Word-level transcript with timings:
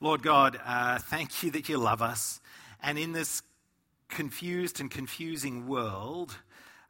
Lord 0.00 0.22
God, 0.22 0.60
uh, 0.64 0.98
thank 1.00 1.42
you 1.42 1.50
that 1.50 1.68
you 1.68 1.76
love 1.76 2.02
us. 2.02 2.40
And 2.80 2.96
in 2.96 3.10
this 3.10 3.42
confused 4.08 4.80
and 4.80 4.88
confusing 4.88 5.66
world, 5.66 6.36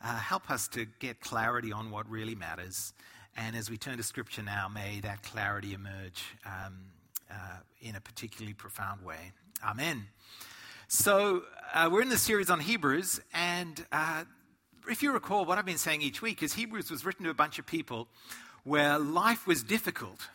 uh, 0.04 0.18
help 0.18 0.50
us 0.50 0.68
to 0.68 0.84
get 0.98 1.18
clarity 1.20 1.72
on 1.72 1.90
what 1.90 2.06
really 2.10 2.34
matters. 2.34 2.92
And 3.34 3.56
as 3.56 3.70
we 3.70 3.78
turn 3.78 3.96
to 3.96 4.02
Scripture 4.02 4.42
now, 4.42 4.68
may 4.68 5.00
that 5.00 5.22
clarity 5.22 5.72
emerge 5.72 6.22
um, 6.44 6.80
uh, 7.30 7.34
in 7.80 7.96
a 7.96 8.00
particularly 8.00 8.52
profound 8.52 9.02
way. 9.02 9.32
Amen. 9.64 10.06
So, 10.88 11.44
uh, 11.72 11.88
we're 11.90 12.02
in 12.02 12.10
the 12.10 12.18
series 12.18 12.50
on 12.50 12.60
Hebrews, 12.60 13.20
and 13.32 13.86
uh, 13.90 14.24
if 14.86 15.02
you 15.02 15.12
recall, 15.12 15.46
what 15.46 15.56
I've 15.56 15.66
been 15.66 15.78
saying 15.78 16.02
each 16.02 16.20
week 16.20 16.42
is 16.42 16.52
Hebrews 16.52 16.90
was 16.90 17.06
written 17.06 17.24
to 17.24 17.30
a 17.30 17.34
bunch 17.34 17.58
of 17.58 17.64
people 17.64 18.08
where 18.64 18.98
life 18.98 19.46
was 19.46 19.62
difficult. 19.62 20.28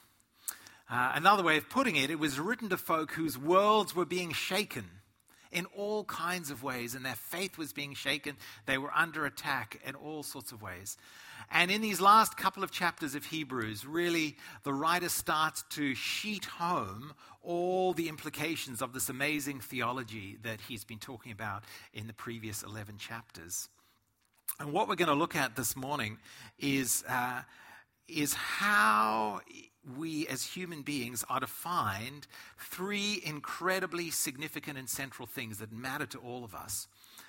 Uh, 0.94 1.12
another 1.16 1.42
way 1.42 1.58
of 1.58 1.68
putting 1.70 1.96
it, 1.96 2.12
it 2.12 2.20
was 2.20 2.40
written 2.40 2.70
to 2.70 2.78
folk 2.78 3.14
whose 3.14 3.36
worlds 3.36 3.96
were 3.96 4.06
being 4.06 4.32
shaken 4.32 4.86
in 5.52 5.66
all 5.76 6.04
kinds 6.04 6.52
of 6.52 6.62
ways, 6.62 6.94
and 6.94 7.04
their 7.04 7.16
faith 7.16 7.58
was 7.58 7.74
being 7.74 7.96
shaken. 7.96 8.38
They 8.68 8.78
were 8.78 8.92
under 8.96 9.26
attack 9.26 9.82
in 9.88 9.96
all 9.96 10.22
sorts 10.22 10.52
of 10.52 10.62
ways. 10.62 10.96
And 11.50 11.72
in 11.72 11.82
these 11.82 12.00
last 12.00 12.38
couple 12.38 12.64
of 12.64 12.70
chapters 12.70 13.16
of 13.16 13.26
Hebrews, 13.26 13.88
really, 13.88 14.38
the 14.62 14.74
writer 14.74 15.10
starts 15.10 15.64
to 15.72 15.96
sheet 15.96 16.46
home 16.46 17.16
all 17.42 17.94
the 17.94 18.08
implications 18.08 18.80
of 18.80 18.94
this 18.94 19.10
amazing 19.10 19.62
theology 19.62 20.38
that 20.44 20.62
he's 20.62 20.84
been 20.84 21.00
talking 21.00 21.32
about 21.32 21.64
in 21.96 22.06
the 22.06 22.14
previous 22.14 22.62
11 22.62 23.00
chapters. 23.00 23.68
And 24.60 24.72
what 24.72 24.88
we're 24.88 24.94
going 24.94 25.10
to 25.10 25.16
look 25.16 25.36
at 25.36 25.56
this 25.56 25.76
morning 25.76 26.20
is, 26.60 27.04
uh, 27.10 27.42
is 28.08 28.36
how 28.36 29.42
we 29.98 30.28
as 30.28 30.44
human 30.44 30.82
beings 30.82 31.24
are 31.30 31.40
to 31.40 31.48
find 31.48 32.28
three 32.58 33.22
incredibly 33.24 34.10
significant 34.12 34.78
and 34.78 34.90
central 34.90 35.28
things 35.28 35.58
that 35.60 35.72
matter 35.72 36.06
to 36.06 36.18
all 36.20 36.44
of 36.44 36.56
us. 36.56 36.88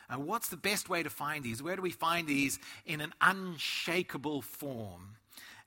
And 0.08 0.26
what's 0.26 0.48
the 0.48 0.56
best 0.56 0.88
way 0.88 1.02
to 1.02 1.10
find 1.10 1.42
these? 1.42 1.62
Where 1.62 1.76
do 1.76 1.82
we 1.82 1.90
find 1.90 2.28
these 2.28 2.58
in 2.86 3.00
an 3.00 3.14
unshakable 3.20 4.42
form? 4.42 5.16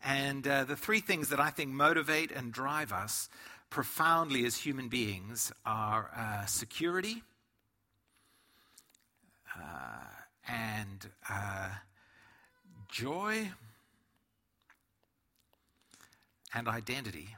And 0.04 0.48
uh, 0.48 0.64
the 0.64 0.76
three 0.76 1.00
things 1.00 1.30
that 1.30 1.40
I 1.40 1.50
think 1.50 1.72
motivate 1.72 2.32
and 2.32 2.52
drive 2.52 2.94
us 2.94 3.30
profoundly 3.70 4.46
as 4.46 4.56
human 4.56 4.88
beings 4.90 5.52
are 5.66 6.12
uh, 6.16 6.46
security 6.46 7.24
uh, 9.56 10.06
and 10.48 11.10
uh, 11.30 11.70
joy 12.90 13.50
and 16.54 16.68
identity. 16.68 17.36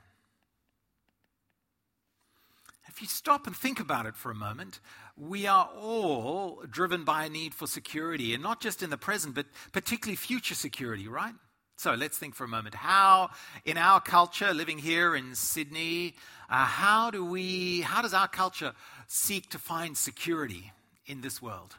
If 2.88 3.02
you 3.02 3.08
stop 3.08 3.48
and 3.48 3.56
think 3.56 3.80
about 3.80 4.06
it 4.08 4.16
for 4.16 4.32
a 4.32 4.36
moment, 4.36 4.80
we 5.16 5.48
are 5.48 5.70
all 5.80 6.64
driven 6.70 7.06
by 7.06 7.26
a 7.26 7.30
need 7.30 7.54
for 7.54 7.68
security, 7.68 8.34
and 8.34 8.44
not 8.44 8.62
just 8.62 8.84
in 8.84 8.90
the 8.90 8.98
present, 8.98 9.36
but 9.36 9.46
particularly 9.72 10.16
future 10.16 10.56
security, 10.56 11.08
right? 11.08 11.34
So 11.78 11.94
let's 11.94 12.18
think 12.18 12.36
for 12.36 12.44
a 12.44 12.48
moment. 12.50 12.76
How, 12.76 13.30
in 13.64 13.78
our 13.78 14.02
culture, 14.02 14.54
living 14.54 14.80
here 14.80 15.16
in 15.16 15.34
Sydney, 15.34 16.16
uh, 16.50 16.66
how 16.66 17.10
do 17.10 17.24
we, 17.24 17.82
how 17.82 18.02
does 18.02 18.14
our 18.14 18.28
culture 18.28 18.74
seek 19.08 19.50
to 19.52 19.60
find 19.60 19.98
security 19.98 20.74
in 21.06 21.22
this 21.22 21.42
world? 21.42 21.78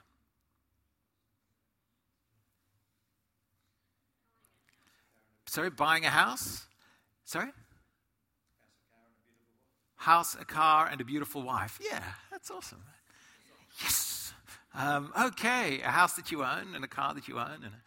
Sorry, 5.45 5.69
buying 5.69 6.07
a 6.07 6.11
house? 6.11 6.65
Sorry? 7.31 7.51
House, 9.95 10.35
a 10.35 10.45
car, 10.45 10.89
and 10.91 11.01
a 11.01 11.05
beautiful 11.05 11.43
wife. 11.43 11.79
Yeah, 11.81 12.03
that's 12.29 12.51
awesome. 12.51 12.83
Yes. 13.81 14.33
Um, 14.75 15.13
okay, 15.17 15.81
a 15.81 15.91
house 15.91 16.15
that 16.15 16.33
you 16.33 16.43
own, 16.43 16.75
and 16.75 16.83
a 16.83 16.89
car 16.89 17.15
that 17.15 17.29
you 17.29 17.39
own, 17.39 17.63
and 17.63 17.67
a 17.67 17.83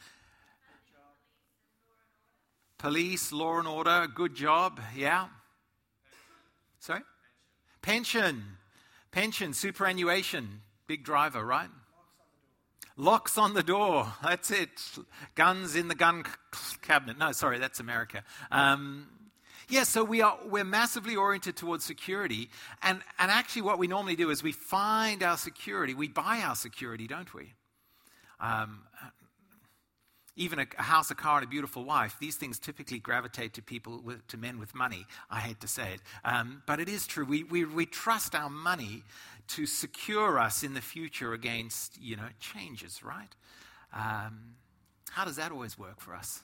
Police, 2.78 3.34
law 3.34 3.59
and 3.59 3.68
order, 3.68 4.08
good 4.16 4.34
job. 4.34 4.80
Yeah. 4.96 5.26
Sorry? 6.80 7.02
Pension. 7.82 8.46
Pension, 9.12 9.52
superannuation. 9.52 10.62
Big 10.88 11.03
driver, 11.03 11.46
right? 11.46 11.70
Locks 12.96 13.38
on 13.38 13.56
the 13.56 13.64
door. 13.64 14.14
That's 14.24 14.52
it. 14.52 14.82
Guns 15.36 15.76
in 15.76 15.90
the 15.90 15.96
gun 15.96 16.24
cabinet. 16.82 17.18
No, 17.18 17.34
sorry, 17.34 17.59
that's 17.59 17.82
America. 17.82 18.24
Um, 18.50 19.08
yeah, 19.69 19.84
so 19.84 20.03
we 20.03 20.22
are 20.22 20.38
we're 20.46 20.63
massively 20.63 21.16
oriented 21.16 21.56
towards 21.56 21.84
security, 21.84 22.50
and 22.81 23.01
and 23.19 23.31
actually, 23.31 23.63
what 23.63 23.79
we 23.79 23.88
normally 23.88 24.16
do 24.16 24.29
is 24.29 24.44
we 24.44 24.51
find 24.51 25.24
our 25.24 25.38
security. 25.38 25.94
We 25.94 26.07
buy 26.07 26.41
our 26.44 26.56
security, 26.56 27.07
don't 27.07 27.34
we? 27.34 27.53
Um, 28.40 28.81
even 30.35 30.59
a, 30.59 30.66
a, 30.78 30.81
house, 30.81 31.12
a 31.12 31.16
car, 31.16 31.38
and 31.38 31.46
a 31.46 31.50
beautiful 31.50 31.84
wife, 31.84 32.18
these 32.19 32.35
things 32.35 32.57
typically 32.57 33.00
gravitate 33.00 33.53
to 33.53 33.62
people, 33.62 34.02
with, 34.03 34.25
to 34.28 34.38
men 34.38 34.59
with 34.59 34.73
money. 34.73 35.06
I 35.29 35.40
hate 35.40 35.62
to 35.62 35.68
say 35.68 35.94
it. 35.94 36.02
Um, 36.25 36.63
but 36.66 36.79
it 36.79 36.90
is 36.90 37.06
true. 37.06 37.23
We, 37.23 37.44
we, 37.44 37.66
we 37.66 37.85
trust 37.85 38.34
our 38.34 38.50
money 38.50 39.03
to 39.50 39.66
secure 39.66 40.40
us 40.40 40.63
in 40.63 40.73
the 40.73 40.81
future 40.81 41.34
against, 41.34 42.02
you 42.02 42.16
know, 42.16 42.28
changes, 42.40 43.03
right? 43.03 43.29
Um, 43.94 44.56
how 45.12 45.25
does 45.25 45.35
that 45.35 45.52
always 45.52 45.78
work 45.78 46.00
for 46.00 46.16
us? 46.16 46.41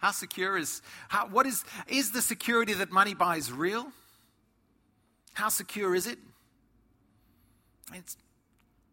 How 0.00 0.10
secure 0.10 0.56
is, 0.56 0.80
how, 1.08 1.28
what 1.28 1.46
is, 1.46 1.62
is 1.86 2.10
the 2.12 2.22
security 2.22 2.72
that 2.74 2.90
money 2.90 3.14
buys 3.14 3.52
real? 3.52 3.92
How 5.34 5.50
secure 5.50 5.94
is 5.94 6.06
it? 6.06 6.18
It's, 7.92 8.16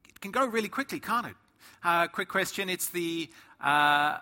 it 0.08 0.20
can 0.20 0.32
go 0.32 0.46
really 0.46 0.68
quickly, 0.68 1.00
can't 1.00 1.28
it? 1.28 1.36
Uh, 1.84 2.08
quick 2.08 2.28
question. 2.28 2.70
It's 2.70 2.90
the 2.90 3.30
uh, 3.62 4.18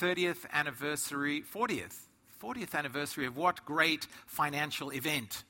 30th 0.00 0.44
anniversary, 0.52 1.42
40th, 1.42 1.94
40th 2.42 2.74
anniversary 2.74 3.26
of 3.26 3.36
what 3.36 3.64
great 3.64 4.08
financial 4.26 4.90
event? 4.90 5.44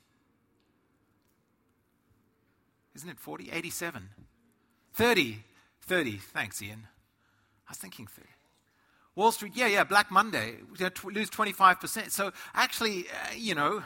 Isn't 2.95 3.09
it 3.09 3.19
40? 3.19 3.49
87. 3.51 4.09
30. 4.93 5.43
30. 5.81 6.17
Thanks, 6.17 6.61
Ian. 6.61 6.87
I 7.67 7.71
was 7.71 7.77
thinking 7.77 8.05
30. 8.05 8.27
Wall 9.19 9.33
Street, 9.33 9.51
yeah, 9.53 9.67
yeah, 9.67 9.83
Black 9.83 10.09
Monday, 10.11 10.55
lose 11.03 11.29
25%. 11.29 12.09
So 12.09 12.31
actually, 12.55 12.99
uh, 13.09 13.33
you 13.35 13.53
know, 13.53 13.83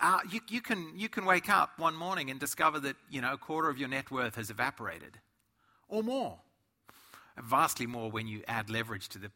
uh, 0.00 0.20
you, 0.30 0.38
you, 0.48 0.60
can, 0.60 0.92
you 0.94 1.08
can 1.08 1.24
wake 1.24 1.50
up 1.50 1.70
one 1.78 1.96
morning 1.96 2.30
and 2.30 2.38
discover 2.38 2.78
that, 2.78 2.94
you 3.10 3.20
know, 3.20 3.32
a 3.32 3.36
quarter 3.36 3.68
of 3.68 3.76
your 3.76 3.88
net 3.88 4.12
worth 4.12 4.36
has 4.36 4.50
evaporated 4.50 5.18
or 5.88 6.04
more. 6.04 6.38
Vastly 7.42 7.86
more 7.86 8.08
when 8.08 8.28
you 8.28 8.44
add 8.46 8.70
leverage 8.70 9.08
to 9.08 9.18
the 9.18 9.32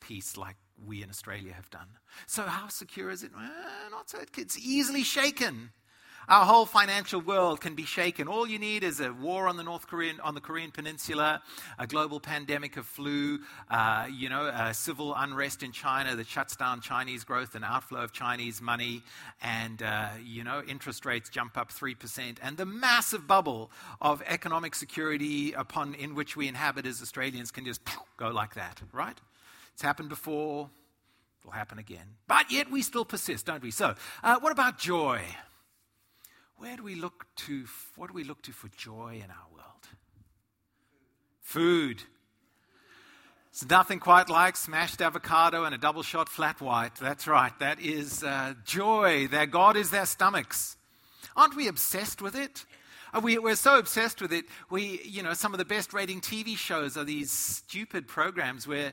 piece 0.00 0.38
like 0.38 0.56
we 0.86 1.02
in 1.02 1.10
Australia 1.10 1.52
have 1.52 1.68
done. 1.68 1.88
So, 2.26 2.44
how 2.44 2.68
secure 2.68 3.10
is 3.10 3.22
it? 3.22 3.30
Not 3.90 4.08
so. 4.08 4.20
It's 4.38 4.58
easily 4.58 5.02
shaken. 5.02 5.70
Our 6.26 6.46
whole 6.46 6.64
financial 6.64 7.20
world 7.20 7.60
can 7.60 7.74
be 7.74 7.84
shaken. 7.84 8.28
All 8.28 8.46
you 8.46 8.58
need 8.58 8.82
is 8.82 8.98
a 9.00 9.12
war 9.12 9.46
on 9.46 9.58
the 9.58 9.62
North 9.62 9.86
Korean, 9.86 10.20
on 10.20 10.34
the 10.34 10.40
Korean 10.40 10.70
Peninsula, 10.70 11.42
a 11.78 11.86
global 11.86 12.18
pandemic 12.18 12.78
of 12.78 12.86
flu, 12.86 13.40
uh, 13.70 14.06
you 14.10 14.30
know, 14.30 14.70
civil 14.72 15.14
unrest 15.14 15.62
in 15.62 15.70
China 15.70 16.16
that 16.16 16.26
shuts 16.26 16.56
down 16.56 16.80
Chinese 16.80 17.24
growth 17.24 17.54
and 17.54 17.62
outflow 17.62 18.00
of 18.00 18.12
Chinese 18.12 18.62
money, 18.62 19.02
and 19.42 19.82
uh, 19.82 20.08
you 20.24 20.44
know, 20.44 20.62
interest 20.66 21.04
rates 21.04 21.28
jump 21.28 21.58
up 21.58 21.70
three 21.70 21.94
percent, 21.94 22.40
and 22.42 22.56
the 22.56 22.66
massive 22.66 23.26
bubble 23.26 23.70
of 24.00 24.22
economic 24.26 24.74
security 24.74 25.52
upon 25.52 25.94
in 25.94 26.14
which 26.14 26.36
we 26.36 26.48
inhabit 26.48 26.86
as 26.86 27.02
Australians 27.02 27.50
can 27.50 27.66
just 27.66 27.82
go 28.16 28.28
like 28.28 28.54
that, 28.54 28.80
right? 28.92 29.20
It's 29.74 29.82
happened 29.82 30.08
before. 30.08 30.70
It'll 31.42 31.52
happen 31.52 31.78
again. 31.78 32.16
But 32.26 32.50
yet 32.50 32.70
we 32.70 32.80
still 32.80 33.04
persist, 33.04 33.44
don't 33.44 33.62
we? 33.62 33.70
So, 33.70 33.94
uh, 34.22 34.38
what 34.40 34.52
about 34.52 34.78
joy? 34.78 35.20
Where 36.58 36.76
do 36.76 36.82
we 36.82 36.94
look 36.94 37.26
to? 37.36 37.64
What 37.96 38.08
do 38.08 38.14
we 38.14 38.24
look 38.24 38.42
to 38.42 38.52
for 38.52 38.68
joy 38.68 39.20
in 39.22 39.30
our 39.30 39.46
world? 39.52 39.88
Food. 41.40 42.02
It's 43.50 43.68
nothing 43.68 44.00
quite 44.00 44.28
like 44.28 44.56
smashed 44.56 45.00
avocado 45.00 45.64
and 45.64 45.74
a 45.74 45.78
double 45.78 46.02
shot 46.02 46.28
flat 46.28 46.60
white. 46.60 46.96
That's 46.96 47.28
right. 47.28 47.56
That 47.60 47.80
is 47.80 48.24
uh, 48.24 48.54
joy. 48.64 49.28
Their 49.28 49.46
God 49.46 49.76
is 49.76 49.90
their 49.90 50.06
stomachs. 50.06 50.76
Aren't 51.36 51.54
we 51.54 51.68
obsessed 51.68 52.20
with 52.20 52.34
it? 52.34 52.64
We, 53.22 53.38
we're 53.38 53.54
so 53.54 53.78
obsessed 53.78 54.20
with 54.20 54.32
it. 54.32 54.46
We, 54.70 55.00
you 55.04 55.22
know, 55.22 55.34
some 55.34 55.54
of 55.54 55.58
the 55.58 55.64
best 55.64 55.92
rating 55.92 56.20
TV 56.20 56.56
shows 56.56 56.96
are 56.96 57.04
these 57.04 57.30
stupid 57.30 58.08
programs 58.08 58.66
where 58.66 58.92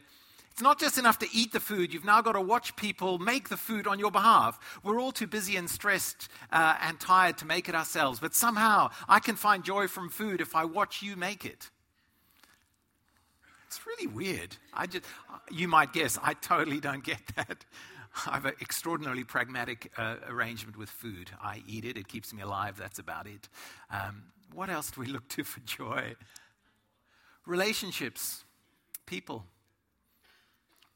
it's 0.52 0.62
not 0.62 0.80
just 0.80 0.98
enough 0.98 1.18
to 1.20 1.28
eat 1.34 1.54
the 1.54 1.60
food, 1.60 1.94
you've 1.94 2.06
now 2.06 2.22
got 2.22 2.34
to 2.34 2.42
watch 2.42 2.76
people 2.76 3.18
make 3.18 3.50
the 3.50 3.58
food 3.58 3.88
on 3.88 4.00
your 4.00 4.12
behalf. 4.12 4.60
We're 4.84 5.00
all 5.00 5.12
too 5.12 5.28
busy 5.28 5.56
and 5.56 5.70
stressed 5.70 6.30
uh, 6.52 6.76
and 6.82 7.00
tired 7.00 7.38
to 7.40 7.46
make 7.46 7.70
it 7.70 7.76
ourselves, 7.76 8.20
but 8.20 8.36
somehow 8.36 8.90
I 9.08 9.20
can 9.20 9.36
find 9.36 9.64
joy 9.64 9.88
from 9.88 10.10
food 10.10 10.42
if 10.42 10.56
I 10.56 10.66
watch 10.66 11.02
you 11.02 11.16
make 11.16 11.46
it. 11.46 11.70
It's 13.68 13.80
really 13.88 14.08
weird. 14.08 14.58
I 14.74 14.86
just, 14.88 15.06
you 15.50 15.70
might 15.70 15.94
guess, 15.94 16.20
I 16.22 16.34
totally 16.34 16.82
don't 16.82 17.04
get 17.04 17.22
that. 17.38 17.64
I 18.28 18.34
have 18.34 18.46
an 18.46 18.54
extraordinarily 18.60 19.24
pragmatic 19.24 19.90
uh, 19.98 20.18
arrangement 20.28 20.76
with 20.76 20.90
food. 20.90 21.32
I 21.42 21.64
eat 21.66 21.86
it, 21.86 21.98
it 21.98 22.10
keeps 22.10 22.34
me 22.34 22.42
alive, 22.42 22.76
that's 22.78 23.00
about 23.00 23.28
it. 23.28 23.48
Um, 23.90 24.24
what 24.54 24.70
else 24.70 24.92
do 24.92 25.00
we 25.00 25.08
look 25.08 25.30
to 25.30 25.46
for 25.46 25.62
joy? 25.62 26.16
Relationships, 27.46 28.44
people. 29.06 29.46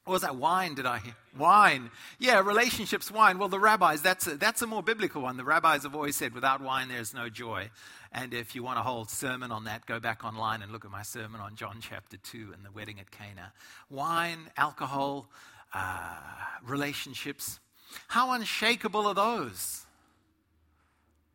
What 0.06 0.13
was 0.13 0.22
that? 0.22 0.36
Wine, 0.36 0.75
did 0.75 0.86
I 0.86 1.00
hear? 1.00 1.16
Wine. 1.36 1.90
Yeah, 2.19 2.40
relationships, 2.40 3.10
wine. 3.10 3.40
Well, 3.40 3.50
the 3.50 3.60
rabbis, 3.60 4.04
that's 4.04 4.28
a, 4.28 4.38
that's 4.38 4.62
a 4.62 4.68
more 4.68 4.84
biblical 4.84 5.24
one. 5.24 5.36
The 5.36 5.44
rabbis 5.44 5.81
have 5.81 5.96
always 5.96 6.16
said, 6.16 6.36
without 6.36 6.62
wine, 6.62 6.90
there's 6.90 7.12
no 7.12 7.28
joy. 7.28 7.72
And 8.12 8.31
if 8.31 8.54
you 8.54 8.62
want 8.62 8.78
a 8.78 8.84
whole 8.84 9.06
sermon 9.06 9.52
on 9.52 9.63
that, 9.63 9.88
go 9.88 10.00
back 10.00 10.24
online 10.24 10.62
and 10.62 10.72
look 10.72 10.86
at 10.86 10.92
my 10.92 11.02
sermon 11.02 11.42
on 11.42 11.56
John 11.56 11.80
chapter 11.81 12.18
2 12.18 12.52
and 12.54 12.63
the 12.63 12.72
wedding 12.72 13.00
at 13.00 13.10
Cana. 13.10 13.52
Wine, 13.90 14.52
alcohol, 14.57 15.28
uh, 15.74 16.18
relationships. 16.63 17.60
How 18.08 18.31
unshakable 18.34 19.08
are 19.08 19.16
those? 19.16 19.88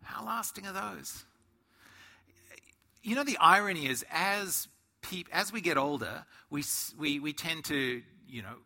How 0.05 0.25
lasting 0.25 0.64
are 0.69 0.94
those? 0.94 1.25
You 3.02 3.16
know, 3.16 3.25
the 3.25 3.37
irony 3.38 3.88
is, 3.88 4.05
as, 4.12 4.69
peop- 5.02 5.28
as 5.32 5.52
we 5.52 5.61
get 5.61 5.76
older, 5.76 6.25
we, 6.50 6.62
we, 6.96 7.19
we 7.19 7.32
tend 7.32 7.64
to 7.64 8.02
you 8.31 8.43
know, 8.43 8.56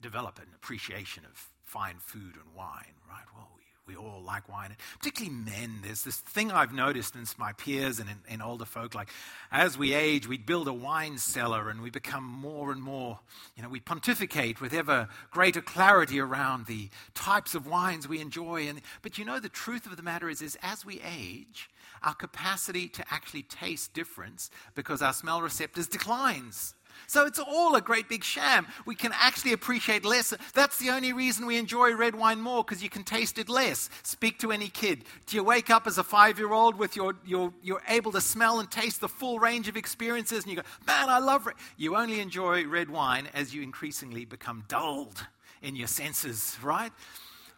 develop 0.00 0.38
an 0.38 0.48
appreciation 0.54 1.24
of 1.24 1.48
fine 1.64 1.96
food 1.98 2.34
and 2.34 2.54
wine, 2.56 2.94
right? 3.08 3.24
Well, 3.34 3.48
we, 3.56 3.94
we 3.94 3.96
all 3.96 4.22
like 4.22 4.48
wine, 4.48 4.66
and 4.70 4.76
particularly 4.98 5.36
men. 5.36 5.80
There's 5.82 6.02
this 6.02 6.16
thing 6.16 6.50
I've 6.50 6.72
noticed 6.72 7.14
in 7.14 7.24
my 7.38 7.52
peers 7.52 7.98
and 7.98 8.08
in, 8.08 8.34
in 8.34 8.42
older 8.42 8.64
folk, 8.64 8.94
like 8.94 9.08
as 9.50 9.76
we 9.76 9.94
age, 9.94 10.28
we 10.28 10.38
build 10.38 10.68
a 10.68 10.72
wine 10.72 11.18
cellar 11.18 11.68
and 11.68 11.82
we 11.82 11.90
become 11.90 12.24
more 12.24 12.72
and 12.72 12.82
more, 12.82 13.20
you 13.56 13.62
know, 13.62 13.68
we 13.68 13.80
pontificate 13.80 14.60
with 14.60 14.72
ever 14.72 15.08
greater 15.30 15.60
clarity 15.60 16.20
around 16.20 16.66
the 16.66 16.88
types 17.14 17.54
of 17.54 17.66
wines 17.66 18.08
we 18.08 18.20
enjoy. 18.20 18.68
And, 18.68 18.80
but 19.02 19.18
you 19.18 19.24
know, 19.24 19.40
the 19.40 19.48
truth 19.48 19.86
of 19.86 19.96
the 19.96 20.02
matter 20.02 20.28
is, 20.28 20.42
is 20.42 20.56
as 20.62 20.84
we 20.84 21.00
age, 21.00 21.68
our 22.02 22.14
capacity 22.14 22.88
to 22.88 23.04
actually 23.10 23.42
taste 23.42 23.92
difference 23.92 24.50
because 24.74 25.02
our 25.02 25.12
smell 25.12 25.42
receptors 25.42 25.88
declines. 25.88 26.74
So 27.06 27.26
it's 27.26 27.38
all 27.38 27.74
a 27.74 27.80
great 27.80 28.08
big 28.08 28.24
sham. 28.24 28.66
We 28.84 28.94
can 28.94 29.12
actually 29.14 29.52
appreciate 29.52 30.04
less. 30.04 30.34
That's 30.54 30.78
the 30.78 30.90
only 30.90 31.12
reason 31.12 31.46
we 31.46 31.56
enjoy 31.56 31.94
red 31.94 32.14
wine 32.14 32.40
more, 32.40 32.64
because 32.64 32.82
you 32.82 32.90
can 32.90 33.04
taste 33.04 33.38
it 33.38 33.48
less. 33.48 33.88
Speak 34.02 34.38
to 34.40 34.52
any 34.52 34.68
kid. 34.68 35.04
Do 35.26 35.36
you 35.36 35.44
wake 35.44 35.70
up 35.70 35.86
as 35.86 35.98
a 35.98 36.04
five 36.04 36.38
year 36.38 36.52
old 36.52 36.76
with 36.76 36.96
your, 36.96 37.14
your, 37.24 37.52
you're 37.62 37.82
able 37.88 38.12
to 38.12 38.20
smell 38.20 38.60
and 38.60 38.70
taste 38.70 39.00
the 39.00 39.08
full 39.08 39.38
range 39.38 39.68
of 39.68 39.76
experiences, 39.76 40.44
and 40.44 40.50
you 40.50 40.56
go, 40.56 40.62
man, 40.86 41.08
I 41.08 41.18
love 41.18 41.46
red. 41.46 41.56
You 41.76 41.96
only 41.96 42.20
enjoy 42.20 42.66
red 42.66 42.90
wine 42.90 43.28
as 43.34 43.54
you 43.54 43.62
increasingly 43.62 44.24
become 44.24 44.64
dulled 44.68 45.26
in 45.62 45.76
your 45.76 45.88
senses, 45.88 46.56
right? 46.62 46.92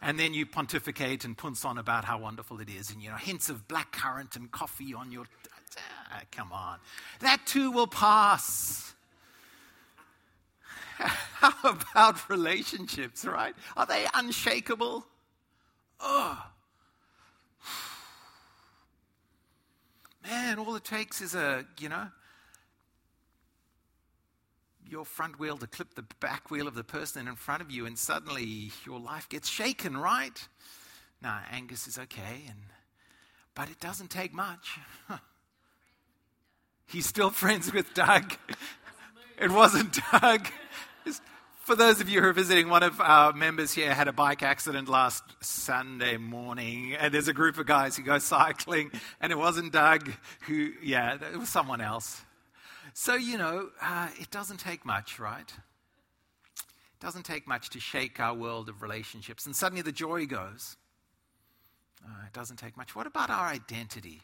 And 0.00 0.18
then 0.18 0.32
you 0.32 0.46
pontificate 0.46 1.24
and 1.24 1.36
punce 1.36 1.64
on 1.64 1.78
about 1.78 2.04
how 2.04 2.18
wonderful 2.18 2.60
it 2.60 2.68
is, 2.70 2.90
and 2.90 3.02
you 3.02 3.10
know, 3.10 3.16
hints 3.16 3.48
of 3.48 3.66
black 3.66 3.92
currant 3.92 4.36
and 4.36 4.50
coffee 4.50 4.94
on 4.94 5.10
your. 5.10 5.24
Ah, 6.10 6.22
come 6.30 6.52
on. 6.52 6.78
That 7.20 7.46
too 7.46 7.70
will 7.70 7.86
pass. 7.86 8.94
How 11.38 11.70
about 11.70 12.28
relationships, 12.28 13.24
right? 13.24 13.54
Are 13.76 13.86
they 13.86 14.06
unshakable? 14.14 15.06
Oh. 16.00 16.46
Man, 20.24 20.58
all 20.58 20.74
it 20.74 20.84
takes 20.84 21.20
is 21.20 21.34
a, 21.34 21.64
you 21.78 21.88
know, 21.88 22.08
your 24.90 25.04
front 25.04 25.38
wheel 25.38 25.56
to 25.58 25.66
clip 25.66 25.94
the 25.94 26.04
back 26.20 26.50
wheel 26.50 26.66
of 26.66 26.74
the 26.74 26.84
person 26.84 27.28
in 27.28 27.36
front 27.36 27.62
of 27.62 27.70
you, 27.70 27.86
and 27.86 27.96
suddenly 27.96 28.72
your 28.84 28.98
life 28.98 29.28
gets 29.28 29.48
shaken, 29.48 29.96
right? 29.96 30.48
Now, 31.22 31.40
Angus 31.50 31.86
is 31.86 31.98
okay, 31.98 32.42
and 32.48 32.58
but 33.54 33.70
it 33.70 33.80
doesn't 33.80 34.10
take 34.10 34.32
much. 34.32 34.78
He's 36.86 37.06
still 37.06 37.30
friends 37.30 37.72
with 37.72 37.94
Doug. 37.94 38.34
It 39.40 39.52
wasn't 39.52 39.96
Doug. 40.10 40.48
For 41.68 41.76
those 41.76 42.00
of 42.00 42.08
you 42.08 42.22
who 42.22 42.28
are 42.28 42.32
visiting, 42.32 42.70
one 42.70 42.82
of 42.82 42.98
our 42.98 43.34
members 43.34 43.72
here 43.72 43.92
had 43.92 44.08
a 44.08 44.12
bike 44.12 44.42
accident 44.42 44.88
last 44.88 45.22
Sunday 45.40 46.16
morning, 46.16 46.94
and 46.94 47.12
there's 47.12 47.28
a 47.28 47.34
group 47.34 47.58
of 47.58 47.66
guys 47.66 47.96
who 47.96 48.02
go 48.02 48.18
cycling, 48.18 48.90
and 49.20 49.30
it 49.30 49.36
wasn't 49.36 49.72
Doug 49.72 50.10
who, 50.46 50.72
yeah, 50.82 51.18
it 51.32 51.38
was 51.38 51.50
someone 51.50 51.82
else. 51.82 52.22
So, 52.94 53.14
you 53.14 53.36
know, 53.36 53.68
uh, 53.82 54.08
it 54.18 54.30
doesn't 54.30 54.60
take 54.60 54.86
much, 54.86 55.18
right? 55.18 55.52
It 56.56 57.00
doesn't 57.00 57.24
take 57.24 57.46
much 57.46 57.68
to 57.70 57.80
shake 57.80 58.18
our 58.18 58.34
world 58.34 58.70
of 58.70 58.80
relationships, 58.80 59.44
and 59.44 59.54
suddenly 59.54 59.82
the 59.82 59.92
joy 59.92 60.24
goes. 60.24 60.76
Uh, 62.02 62.26
it 62.26 62.32
doesn't 62.32 62.56
take 62.56 62.76
much. 62.76 62.96
What 62.96 63.06
about 63.06 63.28
our 63.28 63.46
identity? 63.46 64.22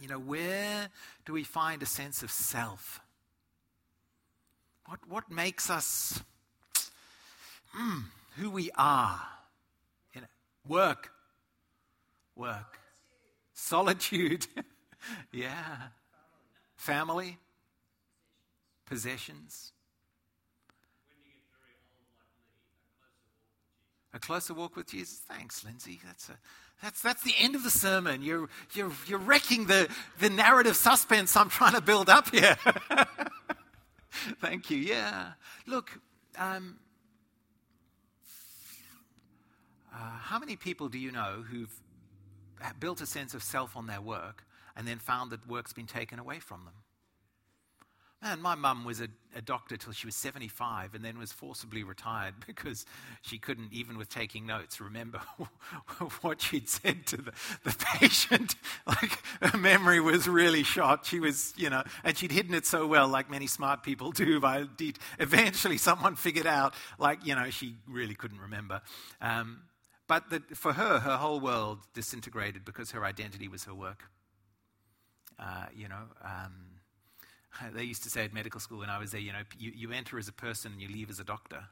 You 0.00 0.08
know, 0.08 0.18
where 0.18 0.88
do 1.26 1.32
we 1.34 1.44
find 1.44 1.82
a 1.82 1.86
sense 1.86 2.22
of 2.22 2.30
self? 2.30 3.00
What, 4.88 5.00
what 5.06 5.30
makes 5.30 5.68
us 5.68 6.22
mm, 7.78 8.04
who 8.38 8.48
we 8.48 8.70
are? 8.74 9.20
You 10.14 10.22
know, 10.22 10.26
work, 10.66 11.10
work, 12.34 12.78
solitude, 13.52 14.46
yeah, 15.30 15.76
family, 16.76 17.36
possessions. 18.86 19.72
A 24.14 24.18
closer 24.18 24.54
walk 24.54 24.74
with 24.74 24.86
Jesus. 24.86 25.18
Thanks, 25.18 25.66
Lindsay. 25.66 26.00
That's, 26.06 26.30
a, 26.30 26.38
that's, 26.82 27.02
that's 27.02 27.22
the 27.22 27.34
end 27.38 27.54
of 27.54 27.62
the 27.62 27.70
sermon. 27.70 28.22
You're, 28.22 28.48
you're, 28.72 28.92
you're 29.06 29.18
wrecking 29.18 29.66
the, 29.66 29.86
the 30.18 30.30
narrative 30.30 30.76
suspense 30.76 31.36
I'm 31.36 31.50
trying 31.50 31.74
to 31.74 31.82
build 31.82 32.08
up 32.08 32.30
here. 32.30 32.56
Thank 34.40 34.70
you. 34.70 34.78
Yeah. 34.78 35.32
Look, 35.66 36.00
um, 36.36 36.78
uh, 39.92 39.96
how 39.96 40.38
many 40.38 40.56
people 40.56 40.88
do 40.88 40.98
you 40.98 41.10
know 41.12 41.44
who've 41.48 41.74
built 42.80 43.00
a 43.00 43.06
sense 43.06 43.34
of 43.34 43.42
self 43.42 43.76
on 43.76 43.86
their 43.86 44.00
work 44.00 44.44
and 44.76 44.86
then 44.86 44.98
found 44.98 45.30
that 45.30 45.46
work's 45.46 45.72
been 45.72 45.86
taken 45.86 46.18
away 46.18 46.38
from 46.38 46.64
them? 46.64 46.74
Man, 48.20 48.42
my 48.42 48.56
mum 48.56 48.84
was 48.84 49.00
a, 49.00 49.06
a, 49.36 49.40
doctor 49.40 49.76
till 49.76 49.92
she 49.92 50.04
was 50.04 50.16
75 50.16 50.96
and 50.96 51.04
then 51.04 51.18
was 51.18 51.30
forcibly 51.30 51.84
retired 51.84 52.34
because 52.46 52.84
she 53.22 53.38
couldn't, 53.38 53.72
even 53.72 53.96
with 53.96 54.08
taking 54.08 54.44
notes, 54.44 54.80
remember 54.80 55.20
what 56.22 56.40
she'd 56.40 56.68
said 56.68 57.06
to 57.06 57.16
the, 57.16 57.32
the 57.62 57.86
patient. 58.00 58.56
like, 58.86 59.22
her 59.40 59.56
memory 59.56 60.00
was 60.00 60.26
really 60.26 60.64
shot. 60.64 61.06
She 61.06 61.20
was, 61.20 61.54
you 61.56 61.70
know, 61.70 61.84
and 62.02 62.18
she'd 62.18 62.32
hidden 62.32 62.54
it 62.54 62.66
so 62.66 62.88
well, 62.88 63.06
like 63.06 63.30
many 63.30 63.46
smart 63.46 63.84
people 63.84 64.10
do. 64.10 64.40
By 64.40 64.64
eventually, 65.20 65.78
someone 65.78 66.16
figured 66.16 66.46
out, 66.46 66.74
like, 66.98 67.24
you 67.24 67.36
know, 67.36 67.50
she 67.50 67.76
really 67.86 68.14
couldn't 68.16 68.40
remember. 68.40 68.82
Um, 69.20 69.60
but 70.08 70.28
the, 70.30 70.42
for 70.54 70.72
her, 70.72 70.98
her 70.98 71.18
whole 71.18 71.38
world 71.38 71.78
disintegrated 71.94 72.64
because 72.64 72.90
her 72.90 73.04
identity 73.04 73.46
was 73.46 73.64
her 73.64 73.74
work. 73.74 74.04
Uh, 75.38 75.66
you 75.72 75.86
know, 75.86 76.02
um, 76.24 76.77
they 77.74 77.84
used 77.84 78.02
to 78.04 78.10
say 78.10 78.24
at 78.24 78.32
medical 78.32 78.60
school 78.60 78.78
when 78.78 78.90
I 78.90 78.98
was 78.98 79.12
there, 79.12 79.20
you 79.20 79.32
know, 79.32 79.42
you, 79.58 79.72
you 79.74 79.92
enter 79.92 80.18
as 80.18 80.28
a 80.28 80.32
person 80.32 80.72
and 80.72 80.80
you 80.80 80.88
leave 80.88 81.10
as 81.10 81.20
a 81.20 81.24
doctor. 81.24 81.64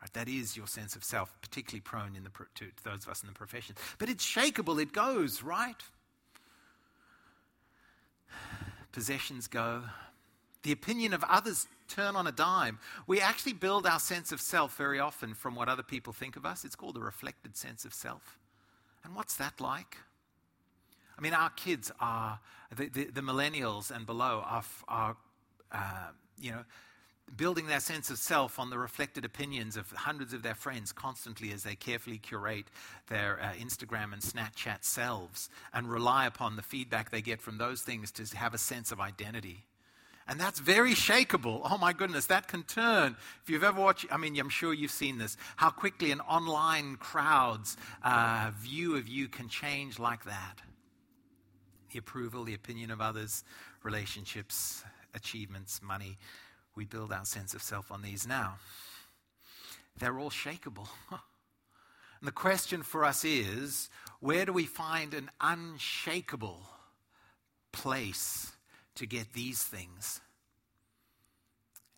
Right? 0.00 0.12
That 0.12 0.28
is 0.28 0.56
your 0.56 0.66
sense 0.66 0.96
of 0.96 1.04
self, 1.04 1.34
particularly 1.40 1.80
prone 1.80 2.14
in 2.16 2.24
the, 2.24 2.30
to, 2.30 2.66
to 2.66 2.84
those 2.84 3.04
of 3.04 3.08
us 3.08 3.22
in 3.22 3.28
the 3.28 3.34
profession. 3.34 3.76
But 3.98 4.08
it's 4.08 4.24
shakable, 4.24 4.80
it 4.80 4.92
goes, 4.92 5.42
right? 5.42 5.82
Possessions 8.92 9.48
go. 9.48 9.82
The 10.62 10.72
opinion 10.72 11.12
of 11.12 11.22
others 11.24 11.66
turn 11.88 12.16
on 12.16 12.26
a 12.26 12.32
dime. 12.32 12.78
We 13.06 13.20
actually 13.20 13.52
build 13.52 13.86
our 13.86 14.00
sense 14.00 14.32
of 14.32 14.40
self 14.40 14.76
very 14.76 14.98
often 14.98 15.34
from 15.34 15.54
what 15.54 15.68
other 15.68 15.82
people 15.82 16.12
think 16.12 16.36
of 16.36 16.46
us. 16.46 16.64
It's 16.64 16.76
called 16.76 16.96
a 16.96 17.00
reflected 17.00 17.56
sense 17.56 17.84
of 17.84 17.92
self. 17.92 18.38
And 19.04 19.14
what's 19.14 19.36
that 19.36 19.60
like? 19.60 19.98
I 21.16 21.20
mean, 21.20 21.32
our 21.32 21.50
kids 21.50 21.92
are, 22.00 22.40
the, 22.74 22.88
the, 22.88 23.04
the 23.06 23.20
millennials 23.20 23.90
and 23.90 24.06
below 24.06 24.42
are, 24.44 24.64
are 24.88 25.16
uh, 25.72 26.08
you 26.38 26.50
know, 26.50 26.64
building 27.36 27.66
their 27.66 27.80
sense 27.80 28.10
of 28.10 28.18
self 28.18 28.58
on 28.58 28.70
the 28.70 28.78
reflected 28.78 29.24
opinions 29.24 29.76
of 29.76 29.90
hundreds 29.92 30.32
of 30.32 30.42
their 30.42 30.54
friends 30.54 30.92
constantly 30.92 31.52
as 31.52 31.62
they 31.62 31.74
carefully 31.74 32.18
curate 32.18 32.66
their 33.08 33.40
uh, 33.40 33.52
Instagram 33.54 34.12
and 34.12 34.22
Snapchat 34.22 34.84
selves 34.84 35.48
and 35.72 35.90
rely 35.90 36.26
upon 36.26 36.56
the 36.56 36.62
feedback 36.62 37.10
they 37.10 37.22
get 37.22 37.40
from 37.40 37.58
those 37.58 37.82
things 37.82 38.10
to 38.12 38.36
have 38.36 38.54
a 38.54 38.58
sense 38.58 38.92
of 38.92 39.00
identity. 39.00 39.64
And 40.26 40.40
that's 40.40 40.58
very 40.58 40.94
shakable. 40.94 41.60
Oh 41.64 41.76
my 41.76 41.92
goodness, 41.92 42.26
that 42.26 42.48
can 42.48 42.62
turn. 42.62 43.16
If 43.42 43.50
you've 43.50 43.64
ever 43.64 43.80
watched, 43.80 44.06
I 44.10 44.16
mean, 44.16 44.38
I'm 44.38 44.48
sure 44.48 44.72
you've 44.72 44.90
seen 44.90 45.18
this, 45.18 45.36
how 45.56 45.70
quickly 45.70 46.12
an 46.12 46.20
online 46.20 46.96
crowd's 46.96 47.76
uh, 48.02 48.50
view 48.58 48.96
of 48.96 49.06
you 49.06 49.28
can 49.28 49.48
change 49.48 49.98
like 49.98 50.24
that 50.24 50.62
the 51.94 52.00
approval, 52.00 52.42
the 52.42 52.54
opinion 52.54 52.90
of 52.90 53.00
others, 53.00 53.44
relationships, 53.84 54.82
achievements, 55.14 55.80
money. 55.80 56.18
We 56.74 56.84
build 56.84 57.12
our 57.12 57.24
sense 57.24 57.54
of 57.54 57.62
self 57.62 57.92
on 57.92 58.02
these 58.02 58.26
now. 58.26 58.56
they're 59.96 60.18
all 60.18 60.30
shakable. 60.30 60.88
and 61.10 61.20
the 62.22 62.32
question 62.32 62.82
for 62.82 63.04
us 63.04 63.24
is 63.24 63.88
where 64.18 64.44
do 64.44 64.52
we 64.52 64.64
find 64.64 65.14
an 65.14 65.30
unshakable 65.40 66.66
place 67.70 68.50
to 68.96 69.06
get 69.06 69.32
these 69.32 69.62
things? 69.62 70.20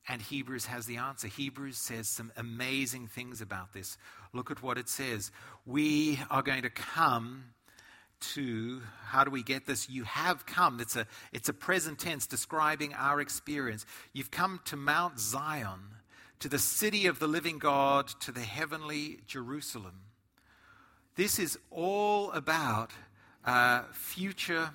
And 0.08 0.20
Hebrews 0.20 0.66
has 0.66 0.84
the 0.84 0.98
answer. 0.98 1.26
Hebrews 1.26 1.78
says 1.78 2.06
some 2.06 2.32
amazing 2.36 3.06
things 3.08 3.40
about 3.40 3.72
this. 3.72 3.96
Look 4.34 4.50
at 4.50 4.62
what 4.62 4.76
it 4.76 4.90
says. 4.90 5.32
We 5.64 6.20
are 6.30 6.42
going 6.42 6.62
to 6.62 6.70
come 6.70 7.44
to 8.20 8.82
how 9.04 9.24
do 9.24 9.30
we 9.30 9.42
get 9.42 9.66
this? 9.66 9.88
You 9.88 10.04
have 10.04 10.46
come. 10.46 10.80
It's 10.80 10.96
a 10.96 11.06
it's 11.32 11.48
a 11.48 11.52
present 11.52 11.98
tense 11.98 12.26
describing 12.26 12.94
our 12.94 13.20
experience. 13.20 13.86
You've 14.12 14.30
come 14.30 14.60
to 14.66 14.76
mount 14.76 15.20
zion 15.20 15.80
to 16.40 16.48
the 16.48 16.58
city 16.58 17.06
of 17.06 17.18
the 17.18 17.26
living 17.26 17.58
god 17.58 18.08
to 18.20 18.32
the 18.32 18.40
heavenly 18.40 19.20
jerusalem. 19.26 20.00
This 21.14 21.38
is 21.38 21.58
all 21.70 22.30
about 22.32 22.90
uh, 23.44 23.82
future 23.92 24.70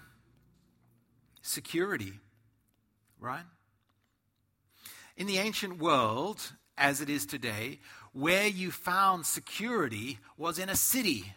security 1.42 2.14
right? 3.22 3.46
In 5.16 5.28
the 5.28 5.38
ancient 5.38 5.78
world 5.78 6.52
as 6.78 7.00
it 7.00 7.10
is 7.10 7.26
today 7.26 7.80
where 8.12 8.48
you 8.48 8.72
found 8.72 9.26
security 9.26 10.18
was 10.38 10.60
in 10.60 10.68
a 10.68 10.76
city 10.76 11.34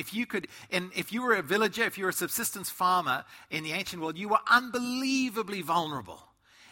if 0.00 0.14
you 0.14 0.24
could, 0.24 0.48
and 0.72 0.90
if 0.96 1.12
you 1.12 1.22
were 1.22 1.34
a 1.34 1.42
villager, 1.42 1.84
if 1.84 1.98
you 1.98 2.04
were 2.04 2.10
a 2.10 2.14
subsistence 2.14 2.70
farmer 2.70 3.24
in 3.50 3.64
the 3.64 3.72
ancient 3.72 4.00
world, 4.00 4.16
you 4.16 4.30
were 4.30 4.38
unbelievably 4.50 5.60
vulnerable. 5.60 6.22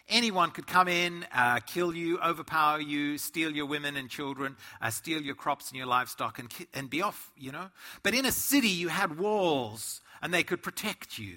Anyone 0.08 0.50
could 0.50 0.66
come 0.66 0.88
in, 0.88 1.26
uh, 1.34 1.60
kill 1.60 1.94
you, 1.94 2.18
overpower 2.20 2.80
you, 2.80 3.18
steal 3.18 3.54
your 3.54 3.66
women 3.66 3.98
and 3.98 4.08
children, 4.08 4.56
uh, 4.80 4.88
steal 4.88 5.20
your 5.20 5.34
crops 5.34 5.68
and 5.68 5.76
your 5.76 5.86
livestock, 5.86 6.38
and, 6.38 6.50
and 6.72 6.88
be 6.88 7.02
off, 7.02 7.30
you 7.36 7.52
know. 7.52 7.68
But 8.02 8.14
in 8.14 8.24
a 8.24 8.32
city, 8.32 8.68
you 8.68 8.88
had 8.88 9.18
walls, 9.18 10.00
and 10.22 10.32
they 10.32 10.42
could 10.42 10.62
protect 10.62 11.18
you. 11.18 11.36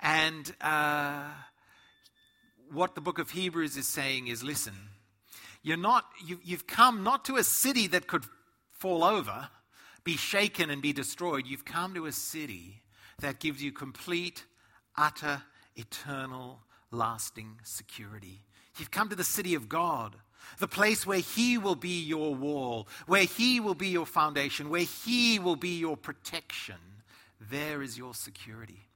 And 0.00 0.50
uh, 0.62 1.24
what 2.72 2.94
the 2.94 3.02
book 3.02 3.18
of 3.18 3.30
Hebrews 3.30 3.76
is 3.76 3.86
saying 3.86 4.28
is 4.28 4.42
listen, 4.42 4.74
you're 5.62 5.76
not, 5.76 6.06
you, 6.24 6.40
you've 6.42 6.66
come 6.66 7.02
not 7.02 7.26
to 7.26 7.36
a 7.36 7.44
city 7.44 7.86
that 7.88 8.06
could 8.06 8.24
fall 8.70 9.04
over 9.04 9.50
be 10.06 10.16
shaken 10.16 10.70
and 10.70 10.80
be 10.80 10.92
destroyed. 10.92 11.48
You've 11.48 11.64
come 11.64 11.92
to 11.94 12.06
a 12.06 12.12
city 12.12 12.80
that 13.18 13.40
gives 13.40 13.60
you 13.60 13.72
complete, 13.72 14.44
utter, 14.96 15.42
eternal, 15.74 16.60
lasting 16.92 17.58
security. 17.64 18.44
You've 18.78 18.92
come 18.92 19.08
to 19.08 19.16
the 19.16 19.24
city 19.24 19.54
of 19.56 19.68
God, 19.68 20.14
the 20.60 20.68
place 20.68 21.04
where 21.04 21.18
He 21.18 21.58
will 21.58 21.74
be 21.74 22.00
your 22.00 22.36
wall, 22.36 22.86
where 23.08 23.24
He 23.24 23.58
will 23.58 23.74
be 23.74 23.88
your 23.88 24.06
foundation, 24.06 24.70
where 24.70 24.82
He 24.82 25.40
will 25.40 25.56
be 25.56 25.76
your 25.76 25.96
protection. 25.96 26.76
There 27.50 27.82
is 27.82 27.98
your 27.98 28.14
security. 28.14 28.86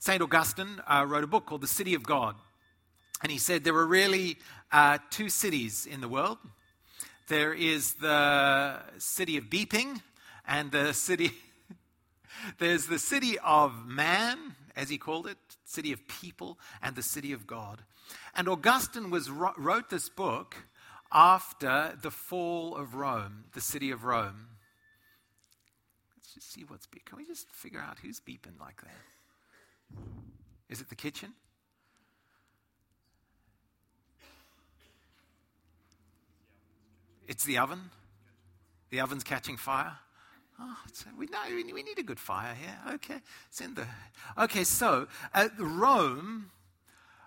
St. 0.00 0.20
Augustine 0.20 0.82
uh, 0.86 1.06
wrote 1.08 1.24
a 1.24 1.28
book 1.28 1.46
called 1.46 1.62
The 1.62 1.66
City 1.66 1.94
of 1.94 2.02
God. 2.02 2.36
And 3.22 3.32
he 3.32 3.38
said 3.38 3.64
there 3.64 3.74
are 3.74 3.86
really 3.86 4.36
uh, 4.70 4.98
two 5.08 5.30
cities 5.30 5.86
in 5.86 6.02
the 6.02 6.08
world. 6.08 6.36
There 7.28 7.54
is 7.54 7.94
the 7.94 8.80
city 8.98 9.36
of 9.38 9.44
Beeping, 9.44 10.02
and 10.46 10.70
the 10.72 10.92
city, 10.92 11.32
there's 12.58 12.86
the 12.86 12.98
city 12.98 13.38
of 13.38 13.86
man, 13.86 14.54
as 14.76 14.88
he 14.88 14.98
called 14.98 15.26
it, 15.26 15.38
city 15.64 15.92
of 15.92 16.06
people, 16.08 16.58
and 16.82 16.96
the 16.96 17.02
city 17.02 17.32
of 17.32 17.46
God. 17.46 17.82
And 18.34 18.48
Augustine 18.48 19.10
was, 19.10 19.30
wrote 19.30 19.90
this 19.90 20.08
book 20.08 20.56
after 21.12 21.96
the 22.00 22.10
fall 22.10 22.74
of 22.74 22.94
Rome, 22.94 23.44
the 23.52 23.60
city 23.60 23.90
of 23.90 24.04
Rome. 24.04 24.48
Let's 26.16 26.34
just 26.34 26.52
see 26.52 26.64
what's 26.66 26.86
beeping. 26.86 27.04
Can 27.04 27.18
we 27.18 27.26
just 27.26 27.50
figure 27.50 27.80
out 27.80 27.98
who's 28.00 28.20
beeping 28.20 28.58
like 28.58 28.80
that? 28.82 30.02
Is 30.68 30.80
it 30.80 30.88
the 30.88 30.94
kitchen? 30.94 31.34
It's 37.28 37.44
the 37.44 37.58
oven. 37.58 37.90
The 38.90 39.00
oven's 39.00 39.24
catching 39.24 39.56
fire. 39.56 39.96
Oh, 40.60 40.76
we 41.18 41.26
know 41.26 41.38
we 41.50 41.82
need 41.82 41.98
a 41.98 42.02
good 42.02 42.20
fire 42.20 42.54
here. 42.54 42.94
Okay, 42.94 43.20
send 43.50 43.76
the. 43.76 43.86
Okay, 44.38 44.64
so 44.64 45.08
uh, 45.34 45.48
Rome, 45.58 46.50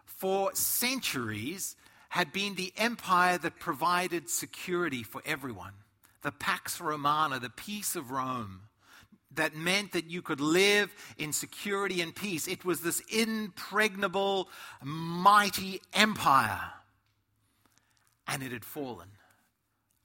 for 0.06 0.54
centuries, 0.54 1.76
had 2.10 2.32
been 2.32 2.56
the 2.56 2.72
empire 2.78 3.38
that 3.38 3.60
provided 3.60 4.30
security 4.30 5.04
for 5.04 5.22
everyone. 5.26 5.74
The 6.22 6.32
Pax 6.32 6.80
Romana, 6.80 7.40
the 7.40 7.50
peace 7.50 7.96
of 7.96 8.12
Rome, 8.12 8.62
that 9.34 9.56
meant 9.56 9.92
that 9.92 10.10
you 10.10 10.22
could 10.22 10.40
live 10.40 10.94
in 11.18 11.34
security 11.34 12.02
and 12.02 12.16
peace. 12.16 12.48
It 12.48 12.64
was 12.64 12.82
this 12.82 13.02
impregnable, 13.12 14.50
mighty 14.82 15.82
empire. 15.94 16.62
And 18.28 18.42
it 18.42 18.52
had 18.52 18.66
fallen. 18.66 19.10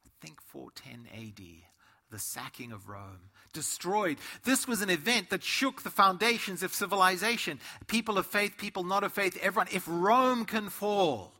I 0.04 0.10
think 0.20 0.40
410 0.42 1.06
AD 1.16 1.69
the 2.10 2.18
sacking 2.18 2.72
of 2.72 2.88
Rome, 2.88 3.30
destroyed. 3.52 4.18
This 4.44 4.66
was 4.66 4.82
an 4.82 4.90
event 4.90 5.30
that 5.30 5.42
shook 5.42 5.82
the 5.82 5.90
foundations 5.90 6.62
of 6.62 6.74
civilization. 6.74 7.60
People 7.86 8.18
of 8.18 8.26
faith, 8.26 8.56
people 8.58 8.84
not 8.84 9.04
of 9.04 9.12
faith, 9.12 9.38
everyone. 9.40 9.68
If 9.72 9.84
Rome 9.86 10.44
can 10.44 10.68
fall, 10.68 11.32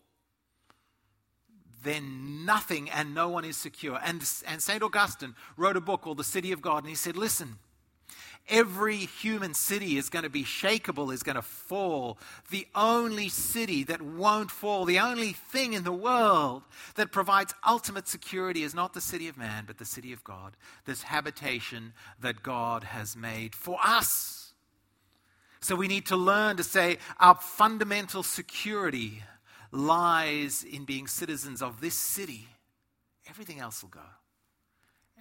then 1.83 2.45
nothing 2.45 2.91
and 2.91 3.15
no 3.15 3.29
one 3.29 3.45
is 3.45 3.57
secure. 3.57 3.99
And, 4.05 4.23
and 4.47 4.63
St. 4.63 4.83
Augustine 4.83 5.35
wrote 5.57 5.77
a 5.77 5.81
book 5.81 6.03
called 6.03 6.19
The 6.19 6.25
City 6.25 6.53
of 6.53 6.63
God, 6.63 6.79
and 6.79 6.89
he 6.89 6.95
said, 6.95 7.17
Listen, 7.17 7.59
Every 8.51 8.97
human 8.97 9.55
city 9.55 9.97
is 9.97 10.09
going 10.09 10.25
to 10.25 10.29
be 10.29 10.43
shakable, 10.43 11.13
is 11.13 11.23
going 11.23 11.37
to 11.37 11.43
fall. 11.43 12.19
The 12.51 12.67
only 12.75 13.29
city 13.29 13.85
that 13.85 14.03
won't 14.03 14.51
fall, 14.51 14.85
the 14.85 14.99
only 14.99 15.33
thing 15.33 15.73
in 15.73 15.85
the 15.85 15.93
world 15.93 16.65
that 16.97 17.13
provides 17.13 17.55
ultimate 17.67 18.09
security 18.09 18.65
is 18.65 18.75
not 18.75 18.93
the 18.93 19.01
city 19.01 19.29
of 19.29 19.39
man, 19.39 19.65
but 19.67 19.79
the 19.79 19.85
city 19.85 20.13
of 20.13 20.25
God, 20.25 20.57
this 20.85 21.05
habitation 21.05 21.93
that 22.21 22.43
God 22.43 22.83
has 22.83 23.17
made 23.17 23.55
for 23.55 23.79
us. 23.85 24.53
So 25.61 25.77
we 25.77 25.89
need 25.89 26.07
to 26.07 26.17
learn 26.17 26.57
to 26.57 26.65
say 26.65 26.99
our 27.21 27.37
fundamental 27.37 28.23
security 28.23 29.23
lies 29.71 30.65
in 30.65 30.85
being 30.85 31.07
citizens 31.07 31.63
of 31.63 31.81
this 31.81 31.95
city. 31.95 32.49
Everything 33.29 33.61
else 33.61 33.83
will 33.83 33.91
go. 33.91 34.01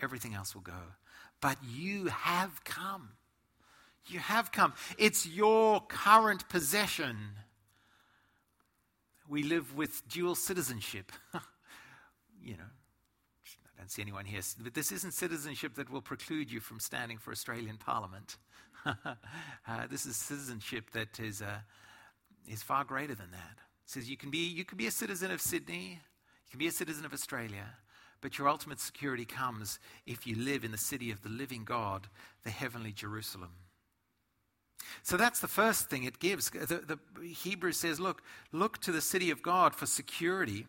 Everything 0.02 0.34
else 0.34 0.56
will 0.56 0.62
go. 0.62 0.82
But 1.42 1.58
you 1.64 2.08
have 2.08 2.64
come. 2.64 3.10
You 4.10 4.20
have 4.20 4.51
come. 4.51 4.74
It's 4.98 5.28
your 5.28 5.82
current 5.82 6.50
possession. 6.50 7.18
We 9.28 9.44
live 9.44 9.75
with 9.75 10.08
dual 10.10 10.34
citizenship. 10.34 11.12
you 12.44 12.58
know, 12.58 12.63
I 13.78 13.82
don't 13.82 13.92
see 13.92 14.01
anyone 14.01 14.25
here, 14.25 14.42
but 14.62 14.74
this 14.74 14.92
isn't 14.92 15.13
citizenship 15.13 15.75
that 15.75 15.89
will 15.92 16.01
preclude 16.01 16.51
you 16.51 16.60
from 16.60 16.80
standing 16.80 17.20
for 17.20 17.32
Australian 17.32 17.78
Parliament. 17.78 18.38
uh, 18.86 18.96
this 19.92 20.08
is 20.08 20.16
citizenship 20.16 20.89
that 20.94 21.20
is, 21.20 21.44
uh, 21.44 21.60
is 22.48 22.63
far 22.63 22.84
greater 22.84 23.13
than 23.13 23.30
that. 23.32 23.58
It 23.58 23.92
says 23.92 24.10
you 24.10 24.18
can, 24.18 24.32
be, 24.32 24.48
you 24.48 24.66
can 24.66 24.78
be 24.78 24.88
a 24.88 24.92
citizen 24.92 25.30
of 25.30 25.39
Sydney, 25.39 26.00
you 26.46 26.50
can 26.50 26.60
be 26.60 26.68
a 26.68 26.72
citizen 26.72 27.06
of 27.06 27.13
Australia, 27.13 27.66
but 28.22 28.39
your 28.39 28.50
ultimate 28.50 28.80
security 28.80 29.25
comes 29.25 29.80
if 30.08 30.25
you 30.25 30.36
live 30.36 30.63
in 30.63 30.72
the 30.72 30.78
city 30.78 31.12
of 31.12 31.22
the 31.22 31.30
living 31.30 31.63
God, 31.63 32.08
the 32.44 32.50
heavenly 32.50 32.92
Jerusalem. 32.92 33.51
So 35.04 35.18
that's 35.18 35.40
the 35.40 35.48
first 35.48 35.90
thing 35.90 36.04
it 36.04 36.20
gives. 36.20 36.50
The, 36.50 36.98
the 37.18 37.28
Hebrew 37.28 37.72
says, 37.72 38.00
look, 38.00 38.24
look 38.52 38.80
to 38.82 38.92
the 38.92 39.02
city 39.02 39.32
of 39.32 39.42
God 39.42 39.76
for 39.76 39.86
security. 39.86 40.66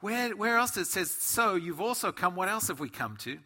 Where, 0.00 0.36
where 0.36 0.58
else 0.58 0.72
does 0.72 0.88
it 0.88 0.90
says, 0.90 1.10
so 1.10 1.54
you've 1.54 1.80
also 1.80 2.12
come, 2.12 2.36
what 2.36 2.48
else 2.48 2.68
have 2.68 2.80
we 2.80 2.88
come 2.88 3.16
to? 3.18 3.38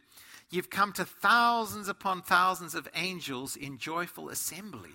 You've 0.50 0.70
come 0.70 0.92
to 0.94 1.04
thousands 1.04 1.88
upon 1.88 2.22
thousands 2.22 2.74
of 2.74 2.88
angels 2.94 3.54
in 3.54 3.78
joyful 3.78 4.28
assembly. 4.28 4.90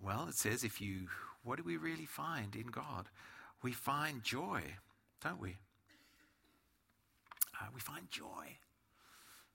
Well, 0.00 0.26
it 0.28 0.34
says, 0.34 0.62
if 0.62 0.80
you, 0.80 1.08
what 1.42 1.56
do 1.56 1.64
we 1.64 1.76
really 1.76 2.06
find 2.06 2.54
in 2.54 2.68
God? 2.68 3.06
We 3.62 3.72
find 3.72 4.22
joy, 4.22 4.62
don't 5.22 5.40
we? 5.40 5.56
Uh, 7.60 7.66
we 7.74 7.80
find 7.80 8.08
joy. 8.08 8.56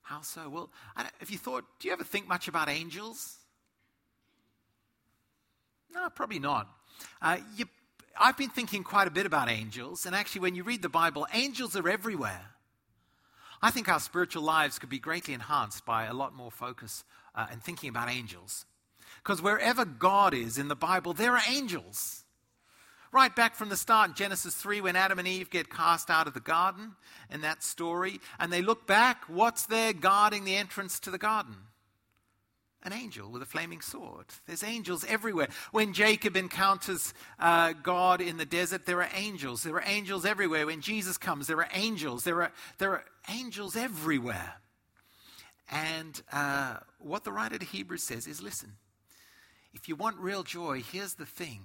How 0.01 0.19
so? 0.21 0.49
Well, 0.49 0.69
if 1.21 1.31
you 1.31 1.37
thought, 1.37 1.63
do 1.79 1.87
you 1.87 1.93
ever 1.93 2.03
think 2.03 2.27
much 2.27 2.49
about 2.49 2.67
angels? 2.67 3.37
No, 5.93 6.09
probably 6.09 6.39
not. 6.39 6.67
Uh, 7.21 7.37
you, 7.55 7.65
I've 8.19 8.37
been 8.37 8.49
thinking 8.49 8.83
quite 8.83 9.07
a 9.07 9.11
bit 9.11 9.25
about 9.25 9.49
angels, 9.49 10.05
and 10.05 10.15
actually, 10.15 10.41
when 10.41 10.55
you 10.55 10.63
read 10.63 10.81
the 10.81 10.89
Bible, 10.89 11.27
angels 11.33 11.75
are 11.75 11.87
everywhere. 11.87 12.49
I 13.61 13.71
think 13.71 13.87
our 13.87 13.99
spiritual 13.99 14.43
lives 14.43 14.77
could 14.77 14.89
be 14.89 14.99
greatly 14.99 15.33
enhanced 15.33 15.85
by 15.85 16.05
a 16.05 16.13
lot 16.13 16.33
more 16.35 16.51
focus 16.51 17.05
uh, 17.33 17.47
and 17.49 17.63
thinking 17.63 17.89
about 17.89 18.09
angels. 18.09 18.65
Because 19.23 19.41
wherever 19.41 19.85
God 19.85 20.33
is 20.33 20.57
in 20.57 20.67
the 20.67 20.75
Bible, 20.75 21.13
there 21.13 21.33
are 21.37 21.41
angels. 21.49 22.23
right 23.13 23.33
back 23.35 23.55
from 23.55 23.69
the 23.69 23.77
start 23.77 24.09
in 24.09 24.15
Genesis 24.15 24.55
3 24.55 24.81
when 24.81 24.95
Adam 24.95 25.19
and 25.19 25.27
Eve 25.27 25.49
get 25.49 25.69
cast 25.69 26.09
out 26.09 26.27
of 26.27 26.33
the 26.33 26.39
garden 26.39 26.95
in 27.29 27.41
that 27.41 27.63
story. 27.63 28.19
And 28.39 28.51
they 28.51 28.61
look 28.61 28.87
back, 28.87 29.23
what's 29.27 29.67
there 29.67 29.93
guarding 29.93 30.43
the 30.43 30.55
entrance 30.55 30.99
to 31.01 31.11
the 31.11 31.19
garden? 31.19 31.55
An 32.85 32.91
angel 32.91 33.31
with 33.31 33.41
a 33.41 33.45
flaming 33.45 33.79
sword. 33.79 34.25
There's 34.45 34.63
angels 34.63 35.05
everywhere. 35.07 35.47
When 35.71 35.93
Jacob 35.93 36.35
encounters 36.35 37.13
uh, 37.39 37.73
God 37.81 38.19
in 38.19 38.35
the 38.35 38.45
desert, 38.45 38.85
there 38.85 39.01
are 39.01 39.09
angels. 39.15 39.63
There 39.63 39.75
are 39.75 39.83
angels 39.85 40.25
everywhere. 40.25 40.65
When 40.65 40.81
Jesus 40.81 41.17
comes, 41.17 41.47
there 41.47 41.59
are 41.59 41.69
angels. 41.73 42.25
There 42.25 42.41
are, 42.41 42.51
there 42.79 42.91
are 42.91 43.05
angels 43.29 43.77
everywhere. 43.77 44.55
And 45.71 46.21
uh, 46.31 46.77
what 46.99 47.23
the 47.23 47.31
writer 47.31 47.57
to 47.57 47.65
Hebrews 47.65 48.03
says 48.03 48.27
is 48.27 48.41
listen, 48.41 48.73
if 49.73 49.87
you 49.87 49.95
want 49.95 50.17
real 50.17 50.43
joy, 50.43 50.81
here's 50.81 51.15
the 51.15 51.25
thing. 51.25 51.61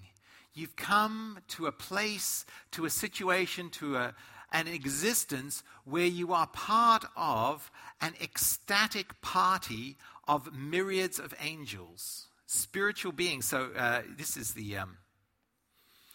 You've 0.54 0.76
come 0.76 1.40
to 1.48 1.66
a 1.66 1.72
place, 1.72 2.46
to 2.72 2.84
a 2.84 2.90
situation, 2.90 3.70
to 3.70 3.96
a, 3.96 4.14
an 4.52 4.66
existence 4.66 5.62
where 5.84 6.06
you 6.06 6.32
are 6.32 6.46
part 6.46 7.04
of 7.16 7.70
an 8.00 8.14
ecstatic 8.22 9.20
party 9.20 9.96
of 10.28 10.54
myriads 10.54 11.18
of 11.18 11.34
angels, 11.40 12.26
spiritual 12.46 13.12
beings. 13.12 13.46
So, 13.46 13.70
uh, 13.76 14.02
this 14.16 14.36
is 14.36 14.52
the, 14.52 14.76
um, 14.76 14.98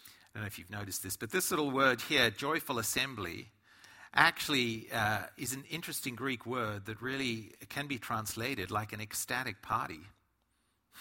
I 0.06 0.38
don't 0.38 0.44
know 0.44 0.46
if 0.46 0.58
you've 0.58 0.70
noticed 0.70 1.02
this, 1.02 1.16
but 1.16 1.32
this 1.32 1.50
little 1.50 1.70
word 1.70 2.00
here, 2.00 2.30
joyful 2.30 2.78
assembly, 2.78 3.48
actually 4.14 4.86
uh, 4.92 5.22
is 5.36 5.52
an 5.52 5.64
interesting 5.68 6.14
Greek 6.14 6.46
word 6.46 6.86
that 6.86 7.02
really 7.02 7.52
can 7.68 7.88
be 7.88 7.98
translated 7.98 8.70
like 8.70 8.92
an 8.92 9.00
ecstatic 9.00 9.60
party. 9.60 10.00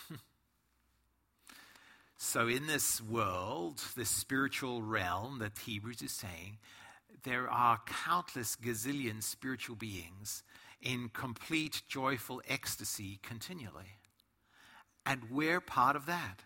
so, 2.18 2.48
in 2.48 2.66
this 2.66 3.00
world, 3.00 3.80
this 3.96 4.10
spiritual 4.10 4.82
realm 4.82 5.38
that 5.40 5.58
Hebrews 5.60 6.02
is 6.02 6.12
saying, 6.12 6.58
there 7.24 7.48
are 7.50 7.80
countless 8.06 8.56
gazillion 8.56 9.22
spiritual 9.22 9.76
beings 9.76 10.44
in 10.84 11.10
complete 11.10 11.82
joyful 11.88 12.42
ecstasy 12.48 13.20
continually. 13.24 13.98
And 15.06 15.32
we're 15.32 15.62
part 15.62 15.96
of 15.96 16.06
that. 16.06 16.42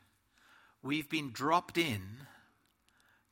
We've 0.82 1.10
been 1.10 1.32
dropped 1.32 1.78
in 1.78 2.02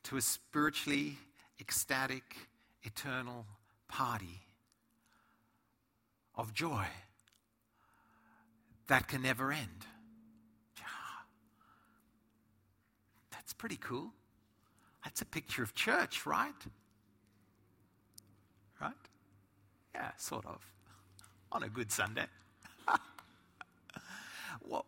to 0.04 0.18
a 0.18 0.22
spiritually 0.22 1.18
ecstatic 1.62 2.36
eternal 2.84 3.46
party 3.88 4.42
of 6.36 6.54
joy 6.54 6.86
that 8.88 9.08
can 9.08 9.22
never 9.22 9.52
end. 9.52 9.86
That's 13.32 13.54
pretty 13.54 13.78
cool. 13.78 14.12
That's 15.04 15.22
a 15.22 15.26
picture 15.26 15.62
of 15.62 15.76
church, 15.76 16.26
right? 16.26 16.52
Right? 18.82 18.94
Yeah, 19.94 20.10
sort 20.18 20.48
of. 20.48 20.75
On 21.52 21.64
a 21.64 21.70
good 21.70 21.92
Sunday. 21.92 22.26
well, 24.68 24.86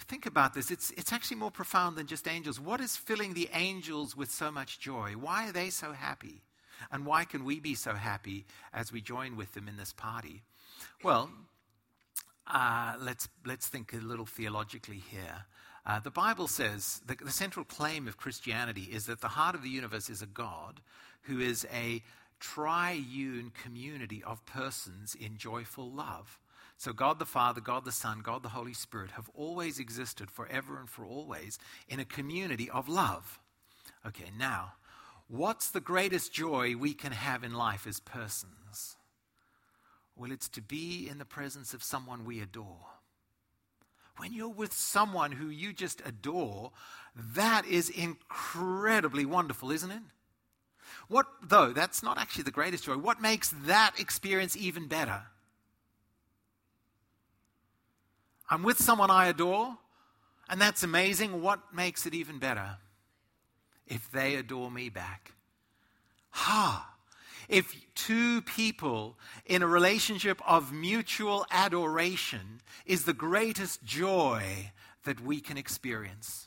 think 0.00 0.26
about 0.26 0.54
this. 0.54 0.70
It's, 0.70 0.90
it's 0.92 1.12
actually 1.12 1.38
more 1.38 1.50
profound 1.50 1.96
than 1.96 2.06
just 2.06 2.28
angels. 2.28 2.60
What 2.60 2.80
is 2.80 2.96
filling 2.96 3.34
the 3.34 3.48
angels 3.54 4.16
with 4.16 4.30
so 4.30 4.50
much 4.50 4.80
joy? 4.80 5.12
Why 5.12 5.48
are 5.48 5.52
they 5.52 5.70
so 5.70 5.92
happy? 5.92 6.42
And 6.90 7.06
why 7.06 7.24
can 7.24 7.44
we 7.44 7.60
be 7.60 7.74
so 7.74 7.94
happy 7.94 8.44
as 8.72 8.92
we 8.92 9.00
join 9.00 9.36
with 9.36 9.54
them 9.54 9.68
in 9.68 9.76
this 9.76 9.92
party? 9.92 10.42
Well, 11.02 11.30
uh, 12.46 12.94
let's, 13.00 13.28
let's 13.46 13.66
think 13.66 13.92
a 13.92 13.96
little 13.96 14.26
theologically 14.26 15.02
here. 15.10 15.46
Uh, 15.86 16.00
the 16.00 16.10
Bible 16.10 16.48
says 16.48 17.00
the, 17.06 17.14
the 17.14 17.30
central 17.30 17.64
claim 17.64 18.08
of 18.08 18.16
Christianity 18.16 18.88
is 18.90 19.06
that 19.06 19.20
the 19.20 19.28
heart 19.28 19.54
of 19.54 19.62
the 19.62 19.68
universe 19.68 20.08
is 20.08 20.22
a 20.22 20.26
God 20.26 20.80
who 21.22 21.40
is 21.40 21.66
a 21.72 22.02
triune 22.40 23.52
community 23.62 24.22
of 24.24 24.44
persons 24.46 25.14
in 25.14 25.36
joyful 25.36 25.90
love. 25.90 26.38
So, 26.76 26.92
God 26.92 27.18
the 27.18 27.24
Father, 27.24 27.60
God 27.60 27.84
the 27.84 27.92
Son, 27.92 28.20
God 28.22 28.42
the 28.42 28.50
Holy 28.50 28.74
Spirit 28.74 29.12
have 29.12 29.30
always 29.34 29.78
existed 29.78 30.30
forever 30.30 30.78
and 30.78 30.90
for 30.90 31.04
always 31.04 31.58
in 31.88 32.00
a 32.00 32.04
community 32.04 32.68
of 32.68 32.88
love. 32.88 33.38
Okay, 34.06 34.30
now, 34.36 34.72
What's 35.28 35.70
the 35.70 35.80
greatest 35.80 36.32
joy 36.32 36.76
we 36.76 36.92
can 36.92 37.12
have 37.12 37.44
in 37.44 37.54
life 37.54 37.86
as 37.86 37.98
persons? 37.98 38.96
Well, 40.16 40.30
it's 40.30 40.48
to 40.50 40.62
be 40.62 41.08
in 41.08 41.18
the 41.18 41.24
presence 41.24 41.74
of 41.74 41.82
someone 41.82 42.24
we 42.24 42.40
adore. 42.40 42.86
When 44.18 44.32
you're 44.32 44.48
with 44.48 44.72
someone 44.72 45.32
who 45.32 45.48
you 45.48 45.72
just 45.72 46.00
adore, 46.06 46.70
that 47.16 47.66
is 47.66 47.88
incredibly 47.88 49.24
wonderful, 49.24 49.72
isn't 49.72 49.90
it? 49.90 50.02
What, 51.08 51.26
though, 51.42 51.72
that's 51.72 52.02
not 52.02 52.18
actually 52.18 52.44
the 52.44 52.50
greatest 52.50 52.84
joy. 52.84 52.96
What 52.96 53.20
makes 53.20 53.54
that 53.66 53.98
experience 53.98 54.56
even 54.56 54.88
better? 54.88 55.22
I'm 58.50 58.62
with 58.62 58.78
someone 58.78 59.10
I 59.10 59.26
adore, 59.26 59.76
and 60.48 60.60
that's 60.60 60.82
amazing. 60.82 61.42
What 61.42 61.74
makes 61.74 62.06
it 62.06 62.14
even 62.14 62.38
better? 62.38 62.78
if 63.86 64.10
they 64.10 64.36
adore 64.36 64.70
me 64.70 64.88
back. 64.88 65.32
Ha! 66.30 66.90
If 67.48 67.74
two 67.94 68.40
people 68.42 69.18
in 69.44 69.62
a 69.62 69.66
relationship 69.66 70.40
of 70.46 70.72
mutual 70.72 71.44
adoration 71.50 72.62
is 72.86 73.04
the 73.04 73.12
greatest 73.12 73.84
joy 73.84 74.72
that 75.04 75.20
we 75.20 75.40
can 75.40 75.58
experience. 75.58 76.43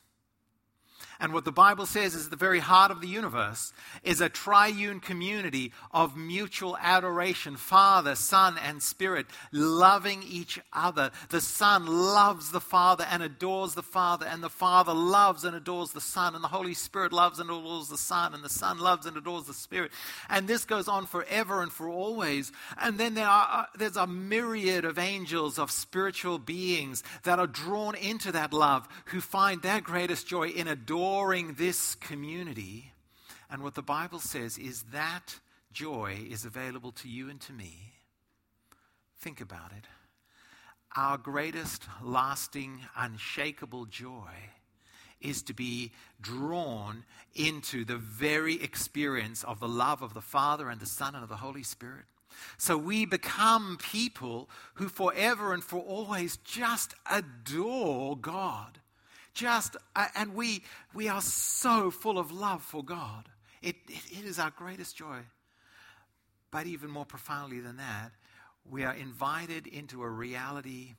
And 1.19 1.33
what 1.33 1.45
the 1.45 1.51
Bible 1.51 1.87
says 1.87 2.13
is 2.13 2.29
the 2.29 2.35
very 2.35 2.59
heart 2.59 2.91
of 2.91 3.01
the 3.01 3.07
universe 3.07 3.73
is 4.03 4.21
a 4.21 4.29
triune 4.29 4.99
community 4.99 5.71
of 5.91 6.15
mutual 6.15 6.77
adoration 6.77 7.57
Father, 7.57 8.13
Son, 8.13 8.55
and 8.63 8.83
Spirit 8.83 9.25
loving 9.51 10.21
each 10.21 10.59
other. 10.71 11.09
The 11.29 11.41
Son 11.41 11.87
loves 11.87 12.51
the 12.51 12.61
Father 12.61 13.07
and 13.09 13.23
adores 13.23 13.73
the 13.73 13.81
Father, 13.81 14.27
and 14.27 14.43
the 14.43 14.49
Father 14.49 14.93
loves 14.93 15.43
and 15.43 15.55
adores 15.55 15.91
the 15.91 16.01
Son, 16.01 16.35
and 16.35 16.43
the 16.43 16.49
Holy 16.49 16.75
Spirit 16.75 17.11
loves 17.11 17.39
and 17.39 17.49
adores 17.49 17.89
the 17.89 17.97
Son, 17.97 18.35
and 18.35 18.43
the 18.43 18.49
Son 18.49 18.77
loves 18.77 19.07
and 19.07 19.17
adores 19.17 19.45
the 19.45 19.53
Spirit. 19.53 19.91
And 20.29 20.47
this 20.47 20.65
goes 20.65 20.87
on 20.87 21.07
forever 21.07 21.63
and 21.63 21.71
for 21.71 21.89
always. 21.89 22.51
And 22.79 22.99
then 22.99 23.15
there 23.15 23.27
are, 23.27 23.47
uh, 23.51 23.65
there's 23.75 23.97
a 23.97 24.05
myriad 24.05 24.85
of 24.85 24.99
angels, 24.99 25.57
of 25.57 25.71
spiritual 25.71 26.37
beings 26.37 27.03
that 27.23 27.39
are 27.39 27.47
drawn 27.47 27.95
into 27.95 28.31
that 28.33 28.53
love 28.53 28.87
who 29.05 29.19
find 29.19 29.63
their 29.63 29.81
greatest 29.81 30.27
joy 30.27 30.49
in 30.49 30.67
adoring 30.67 31.06
adoring 31.07 31.53
this 31.53 31.95
community. 31.95 32.91
And 33.49 33.63
what 33.63 33.75
the 33.75 33.81
Bible 33.81 34.19
says 34.19 34.57
is 34.57 34.83
that 34.91 35.39
joy 35.71 36.17
is 36.29 36.43
available 36.43 36.91
to 36.93 37.07
you 37.07 37.29
and 37.29 37.39
to 37.41 37.53
me. 37.53 37.93
Think 39.19 39.39
about 39.39 39.71
it. 39.71 39.85
Our 40.97 41.17
greatest, 41.17 41.83
lasting, 42.03 42.81
unshakable 42.97 43.85
joy 43.85 44.31
is 45.21 45.41
to 45.43 45.53
be 45.53 45.93
drawn 46.19 47.05
into 47.33 47.85
the 47.85 47.97
very 47.97 48.61
experience 48.61 49.43
of 49.45 49.61
the 49.61 49.67
love 49.67 50.01
of 50.01 50.13
the 50.13 50.21
Father 50.21 50.69
and 50.69 50.81
the 50.81 50.85
Son 50.85 51.15
and 51.15 51.23
of 51.23 51.29
the 51.29 51.37
Holy 51.37 51.63
Spirit. 51.63 52.05
So 52.57 52.77
we 52.77 53.05
become 53.05 53.77
people 53.81 54.49
who 54.75 54.89
forever 54.89 55.53
and 55.53 55.63
for 55.63 55.79
always 55.79 56.37
just 56.37 56.95
adore 57.09 58.17
God 58.17 58.79
just, 59.37 59.77
uh, 59.95 60.07
and 60.15 60.33
we, 60.33 60.63
we 60.95 61.07
are 61.07 61.21
so 61.21 61.91
full 61.91 62.17
of 62.17 62.31
love 62.31 62.63
for 62.63 62.83
God. 62.83 63.29
It, 63.61 63.75
it, 63.87 64.19
it 64.19 64.25
is 64.25 64.39
our 64.39 64.49
greatest 64.49 64.97
joy. 64.97 65.19
But 66.49 66.65
even 66.65 66.89
more 66.89 67.05
profoundly 67.05 67.59
than 67.59 67.77
that, 67.77 68.11
we 68.69 68.83
are 68.83 68.95
invited 68.95 69.67
into 69.67 70.01
a 70.01 70.09
reality 70.09 70.95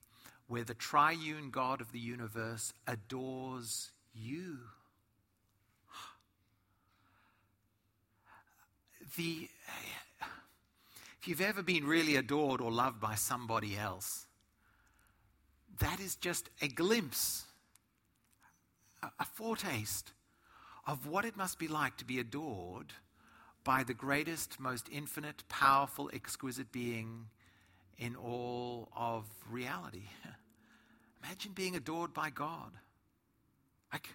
where 0.47 0.63
the 0.63 0.75
triune 0.75 1.51
God 1.51 1.81
of 1.81 1.91
the 1.93 1.99
universe 1.99 2.73
adores 2.87 3.91
you. 4.15 4.59
The, 9.17 9.49
if 11.19 11.27
you've 11.27 11.41
ever 11.41 11.63
been 11.63 11.87
really 11.87 12.17
adored 12.17 12.61
or 12.61 12.71
loved 12.71 13.01
by 13.01 13.15
somebody 13.15 13.77
else, 13.77 14.27
that 15.81 15.99
is 15.99 16.15
just 16.15 16.51
a 16.61 16.69
glimpse 16.69 17.48
a 19.03 19.25
foretaste 19.25 20.13
of 20.87 21.07
what 21.07 21.25
it 21.25 21.37
must 21.37 21.59
be 21.59 21.69
like 21.69 21.97
to 21.99 22.05
be 22.05 22.19
adored 22.19 22.93
by 23.63 23.83
the 23.83 23.95
greatest, 23.95 24.59
most 24.59 24.89
infinite, 24.91 25.45
powerful, 25.49 26.11
exquisite 26.13 26.73
being 26.73 27.27
in 27.99 28.17
all 28.17 28.89
of 28.97 29.27
reality. 29.51 30.05
Imagine 31.23 31.53
being 31.53 31.77
adored 31.77 32.15
by 32.15 32.31
God. 32.31 32.73
Like, 33.93 34.09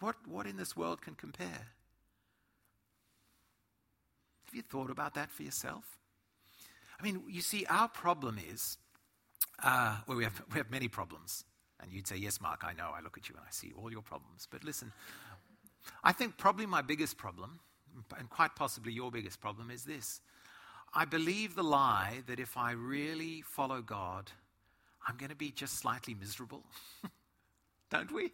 what, 0.00 0.16
what 0.26 0.46
in 0.46 0.56
this 0.56 0.76
world 0.76 1.02
can 1.02 1.14
compare? 1.14 1.68
Have 4.46 4.54
you 4.54 4.62
thought 4.62 4.90
about 4.90 5.14
that 5.14 5.30
for 5.30 5.42
yourself? 5.42 5.84
I 6.98 7.02
mean, 7.02 7.22
you 7.28 7.40
see, 7.40 7.66
our 7.68 7.88
problem 7.88 8.38
is 8.38 8.78
uh, 9.62 9.96
well, 10.06 10.16
we 10.16 10.24
have, 10.24 10.42
we 10.52 10.58
have 10.58 10.70
many 10.70 10.88
problems. 10.88 11.44
And 11.80 11.92
you'd 11.92 12.06
say, 12.06 12.16
Yes, 12.16 12.40
Mark, 12.40 12.62
I 12.64 12.72
know. 12.72 12.90
I 12.96 13.02
look 13.02 13.18
at 13.18 13.28
you 13.28 13.34
and 13.36 13.44
I 13.46 13.50
see 13.50 13.72
all 13.76 13.90
your 13.90 14.02
problems. 14.02 14.48
But 14.50 14.64
listen, 14.64 14.92
I 16.02 16.12
think 16.12 16.36
probably 16.36 16.66
my 16.66 16.82
biggest 16.82 17.16
problem, 17.18 17.60
and 18.18 18.28
quite 18.30 18.54
possibly 18.56 18.92
your 18.92 19.10
biggest 19.10 19.40
problem, 19.40 19.70
is 19.70 19.84
this. 19.84 20.20
I 20.94 21.04
believe 21.04 21.54
the 21.54 21.62
lie 21.62 22.22
that 22.26 22.40
if 22.40 22.56
I 22.56 22.72
really 22.72 23.42
follow 23.42 23.82
God, 23.82 24.30
I'm 25.06 25.16
going 25.16 25.30
to 25.30 25.36
be 25.36 25.50
just 25.50 25.74
slightly 25.78 26.14
miserable. 26.14 26.64
Don't 27.90 28.10
we? 28.10 28.32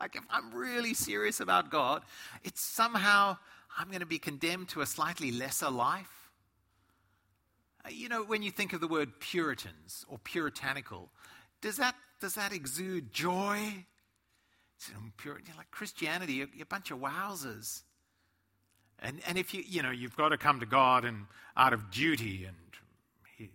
Like, 0.00 0.14
if 0.14 0.22
I'm 0.30 0.54
really 0.54 0.94
serious 0.94 1.40
about 1.40 1.70
God, 1.70 2.02
it's 2.44 2.60
somehow 2.60 3.36
I'm 3.76 3.88
going 3.88 4.00
to 4.00 4.06
be 4.06 4.18
condemned 4.18 4.68
to 4.70 4.80
a 4.80 4.86
slightly 4.86 5.32
lesser 5.32 5.70
life. 5.70 6.27
You 7.90 8.08
know, 8.08 8.22
when 8.24 8.42
you 8.42 8.50
think 8.50 8.72
of 8.72 8.80
the 8.80 8.88
word 8.88 9.20
Puritans 9.20 10.04
or 10.08 10.18
puritanical, 10.18 11.10
does 11.60 11.76
that, 11.76 11.94
does 12.20 12.34
that 12.34 12.52
exude 12.52 13.12
joy? 13.12 13.84
Pure, 15.16 15.40
like 15.56 15.70
Christianity, 15.70 16.34
you're, 16.34 16.48
you're 16.54 16.62
a 16.62 16.66
bunch 16.66 16.90
of 16.90 16.98
wowsers. 16.98 17.82
And, 19.00 19.20
and 19.26 19.38
if 19.38 19.54
you, 19.54 19.62
you 19.66 19.82
know, 19.82 19.90
you've 19.90 20.16
got 20.16 20.30
to 20.30 20.38
come 20.38 20.60
to 20.60 20.66
God 20.66 21.04
and 21.04 21.26
out 21.56 21.72
of 21.72 21.90
duty 21.90 22.44
and, 22.44 22.56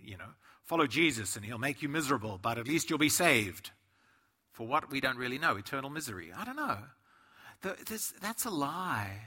you 0.02 0.18
know, 0.18 0.30
follow 0.64 0.88
Jesus 0.88 1.36
and 1.36 1.46
he'll 1.46 1.58
make 1.58 1.82
you 1.82 1.90
miserable, 1.90 2.40
but 2.42 2.58
at 2.58 2.68
least 2.68 2.90
you'll 2.90 3.00
be 3.00 3.10
saved. 3.10 3.72
For 4.52 4.68
what 4.68 4.92
we 4.92 5.02
don't 5.02 5.18
really 5.18 5.40
know, 5.40 5.56
eternal 5.56 5.90
misery. 5.90 6.32
I 6.36 6.46
don't 6.46 6.56
know. 6.56 6.78
The, 7.62 7.76
this, 7.88 8.14
that's 8.22 8.46
a 8.46 8.50
lie. 8.50 9.22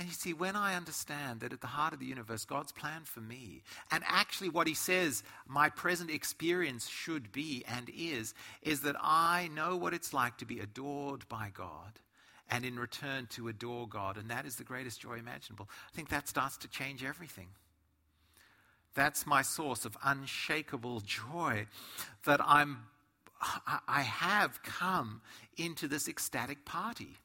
And 0.00 0.08
you 0.08 0.14
see, 0.14 0.32
when 0.32 0.56
I 0.56 0.76
understand 0.76 1.40
that 1.40 1.52
at 1.52 1.60
the 1.60 1.66
heart 1.66 1.92
of 1.92 1.98
the 1.98 2.06
universe, 2.06 2.46
God's 2.46 2.72
plan 2.72 3.02
for 3.04 3.20
me, 3.20 3.60
and 3.90 4.02
actually 4.06 4.48
what 4.48 4.66
He 4.66 4.72
says 4.72 5.22
my 5.46 5.68
present 5.68 6.10
experience 6.10 6.88
should 6.88 7.30
be 7.32 7.64
and 7.68 7.90
is, 7.94 8.32
is 8.62 8.80
that 8.80 8.96
I 8.98 9.50
know 9.54 9.76
what 9.76 9.92
it's 9.92 10.14
like 10.14 10.38
to 10.38 10.46
be 10.46 10.58
adored 10.58 11.28
by 11.28 11.50
God 11.52 12.00
and 12.50 12.64
in 12.64 12.78
return 12.78 13.28
to 13.32 13.48
adore 13.48 13.86
God. 13.86 14.16
And 14.16 14.30
that 14.30 14.46
is 14.46 14.56
the 14.56 14.64
greatest 14.64 15.02
joy 15.02 15.18
imaginable. 15.18 15.68
I 15.92 15.94
think 15.94 16.08
that 16.08 16.28
starts 16.28 16.56
to 16.56 16.68
change 16.68 17.04
everything. 17.04 17.48
That's 18.94 19.26
my 19.26 19.42
source 19.42 19.84
of 19.84 19.98
unshakable 20.02 21.00
joy 21.00 21.66
that 22.24 22.40
I'm 22.42 22.84
I 23.86 24.00
have 24.00 24.62
come 24.62 25.20
into 25.58 25.88
this 25.88 26.08
ecstatic 26.08 26.64
party. 26.64 27.18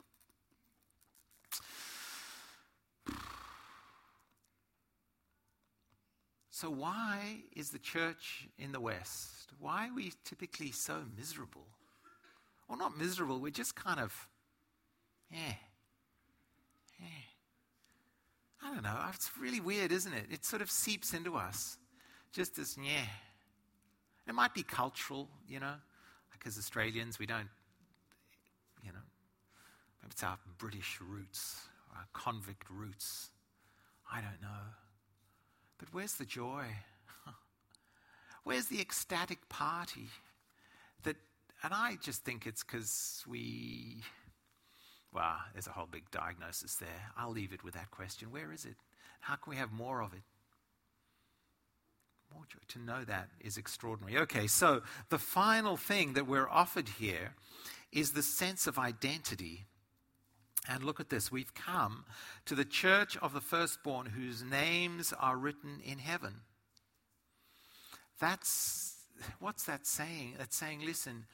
So, 6.55 6.69
why 6.69 7.39
is 7.53 7.71
the 7.71 7.79
church 7.79 8.47
in 8.57 8.71
the 8.71 8.79
West, 8.79 9.51
why 9.59 9.89
are 9.89 9.93
we 9.93 10.13
typically 10.23 10.71
so 10.71 11.01
miserable? 11.17 11.67
Well, 12.69 12.77
not 12.77 12.97
miserable, 12.97 13.39
we're 13.39 13.51
just 13.51 13.75
kind 13.75 13.99
of, 13.99 14.27
yeah, 15.29 15.55
yeah. 16.97 17.07
I 18.63 18.73
don't 18.73 18.83
know. 18.83 18.97
It's 19.13 19.29
really 19.37 19.59
weird, 19.59 19.91
isn't 19.91 20.13
it? 20.13 20.27
It 20.31 20.45
sort 20.45 20.61
of 20.61 20.71
seeps 20.71 21.13
into 21.13 21.35
us. 21.35 21.77
Just 22.31 22.55
this, 22.55 22.77
yeah. 22.81 23.05
It 24.25 24.33
might 24.33 24.53
be 24.53 24.63
cultural, 24.63 25.27
you 25.49 25.59
know 25.59 25.75
because 26.45 26.59
Australians, 26.59 27.17
we 27.17 27.25
don't, 27.25 27.49
you 28.83 28.91
know, 28.91 28.99
maybe 30.01 30.11
it's 30.11 30.23
our 30.23 30.37
British 30.59 30.99
roots, 31.01 31.61
our 31.95 32.05
convict 32.13 32.69
roots. 32.69 33.31
I 34.11 34.21
don't 34.21 34.41
know. 34.43 34.84
But 35.77 35.89
where's 35.91 36.13
the 36.13 36.25
joy? 36.25 36.65
where's 38.43 38.67
the 38.67 38.79
ecstatic 38.79 39.49
party? 39.49 40.07
That, 41.03 41.17
and 41.63 41.73
I 41.73 41.97
just 42.01 42.23
think 42.23 42.45
it's 42.45 42.63
because 42.63 43.23
we, 43.27 44.03
well, 45.13 45.37
there's 45.53 45.67
a 45.67 45.71
whole 45.71 45.87
big 45.89 46.09
diagnosis 46.11 46.75
there. 46.75 47.11
I'll 47.17 47.31
leave 47.31 47.53
it 47.53 47.63
with 47.63 47.73
that 47.73 47.91
question. 47.91 48.31
Where 48.31 48.51
is 48.51 48.65
it? 48.65 48.75
How 49.19 49.35
can 49.35 49.51
we 49.51 49.57
have 49.57 49.71
more 49.71 50.01
of 50.01 50.13
it? 50.13 50.23
More 52.33 52.43
joy. 52.47 52.59
To 52.69 52.79
know 52.79 53.03
that 53.03 53.29
is 53.39 53.57
extraordinary. 53.57 54.17
Okay, 54.19 54.47
so 54.47 54.81
the 55.09 55.17
final 55.17 55.77
thing 55.77 56.13
that 56.13 56.27
we're 56.27 56.49
offered 56.49 56.89
here 56.89 57.33
is 57.91 58.11
the 58.11 58.23
sense 58.23 58.67
of 58.67 58.77
identity. 58.77 59.65
And 60.67 60.83
look 60.83 60.99
at 60.99 61.09
this. 61.09 61.31
We've 61.31 61.53
come 61.53 62.05
to 62.45 62.55
the 62.55 62.65
church 62.65 63.17
of 63.17 63.33
the 63.33 63.41
firstborn 63.41 64.07
whose 64.07 64.43
names 64.43 65.13
are 65.19 65.37
written 65.37 65.79
in 65.85 65.99
heaven. 65.99 66.41
That's 68.19 68.95
what's 69.39 69.65
that 69.65 69.85
saying? 69.85 70.35
That's 70.37 70.55
saying, 70.55 70.81
listen, 70.85 71.25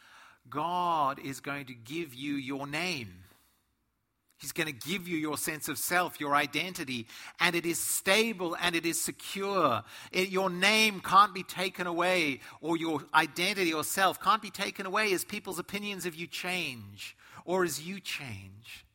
God 0.50 1.20
is 1.20 1.40
going 1.40 1.68
to 1.68 1.74
give 1.74 2.14
you 2.14 2.34
your 2.34 2.68
name. 2.68 3.24
He's 4.42 4.52
going 4.52 4.68
to 4.68 4.90
give 4.90 5.08
you 5.08 5.18
your 5.18 5.38
sense 5.38 5.70
of 5.70 5.78
self, 5.78 6.20
your 6.20 6.34
identity, 6.34 7.06
and 7.40 7.56
it 7.56 7.64
is 7.64 7.80
stable 7.80 8.58
and 8.60 8.76
it 8.76 8.88
is 8.88 9.00
secure. 9.00 9.84
It, 10.12 10.30
your 10.30 10.50
name 10.50 11.00
can't 11.00 11.32
be 11.32 11.44
taken 11.44 11.86
away, 11.86 12.40
or 12.60 12.76
your 12.76 13.04
identity 13.14 13.72
or 13.72 13.84
self 13.84 14.20
can't 14.20 14.42
be 14.42 14.50
taken 14.50 14.88
away 14.88 15.14
as 15.14 15.24
people's 15.24 15.60
opinions 15.60 16.08
of 16.08 16.16
you 16.16 16.26
change 16.26 17.16
or 17.46 17.64
as 17.64 17.88
you 17.88 18.00
change. 18.00 18.86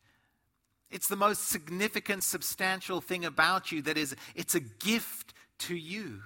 It's 0.89 1.07
the 1.07 1.15
most 1.15 1.49
significant, 1.49 2.23
substantial 2.23 3.01
thing 3.01 3.25
about 3.25 3.71
you 3.71 3.81
that 3.83 3.97
is, 3.97 4.15
it's 4.35 4.55
a 4.55 4.59
gift 4.59 5.33
to 5.59 5.75
you. 5.75 6.21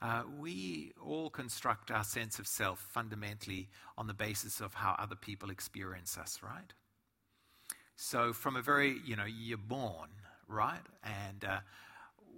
Uh, 0.00 0.22
we 0.38 0.92
all 1.04 1.30
construct 1.30 1.90
our 1.90 2.04
sense 2.04 2.38
of 2.38 2.46
self 2.46 2.78
fundamentally 2.78 3.68
on 3.96 4.06
the 4.06 4.14
basis 4.14 4.60
of 4.60 4.74
how 4.74 4.94
other 4.98 5.16
people 5.16 5.50
experience 5.50 6.18
us, 6.18 6.40
right? 6.42 6.72
So, 7.96 8.32
from 8.32 8.56
a 8.56 8.62
very, 8.62 8.98
you 9.04 9.16
know, 9.16 9.24
you're 9.24 9.56
born, 9.56 10.10
right? 10.48 10.82
And 11.02 11.44
uh, 11.44 11.58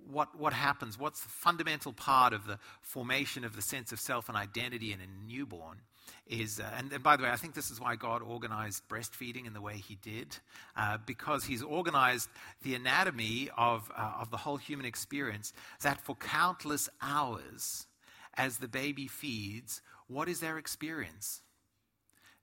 what, 0.09 0.39
what 0.39 0.53
happens? 0.53 0.99
What's 0.99 1.21
the 1.21 1.29
fundamental 1.29 1.93
part 1.93 2.33
of 2.33 2.47
the 2.47 2.59
formation 2.81 3.45
of 3.45 3.57
the 3.57 3.63
sense 3.63 3.93
of 3.93 4.01
self 4.01 4.29
and 4.29 4.39
identity 4.39 4.93
in 4.93 5.01
a 5.01 5.27
newborn? 5.27 5.79
Is, 6.27 6.61
uh, 6.61 6.71
and, 6.77 6.93
and, 6.93 7.03
by 7.03 7.17
the 7.17 7.23
way, 7.23 7.31
I 7.31 7.37
think 7.37 7.55
this 7.55 7.71
is 7.71 7.81
why 7.81 7.97
God 7.97 8.23
organized 8.23 8.89
breastfeeding 8.89 9.47
in 9.47 9.53
the 9.53 9.61
way 9.61 9.77
He 9.77 9.97
did, 9.97 10.37
uh, 10.77 10.99
because 11.07 11.45
He's 11.45 11.63
organized 11.63 12.29
the 12.63 12.75
anatomy 12.75 13.51
of, 13.57 13.91
uh, 13.97 14.13
of 14.21 14.31
the 14.31 14.37
whole 14.37 14.57
human 14.57 14.87
experience 14.87 15.53
that 15.83 16.01
for 16.01 16.15
countless 16.17 16.89
hours, 17.01 17.87
as 18.35 18.59
the 18.59 18.69
baby 18.69 19.09
feeds, 19.09 19.83
what 20.07 20.29
is 20.29 20.41
their 20.41 20.59
experience? 20.59 21.43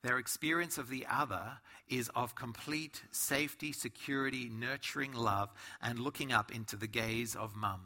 Their 0.03 0.19
experience 0.19 0.77
of 0.77 0.89
the 0.89 1.07
other 1.09 1.59
is 1.87 2.09
of 2.15 2.35
complete 2.35 3.01
safety, 3.11 3.71
security, 3.71 4.51
nurturing 4.53 5.13
love, 5.13 5.49
and 5.81 5.97
looking 5.97 6.31
up 6.31 6.53
into 6.53 6.75
the 6.75 6.85
gaze 6.85 7.35
of 7.35 7.55
mum. 7.55 7.81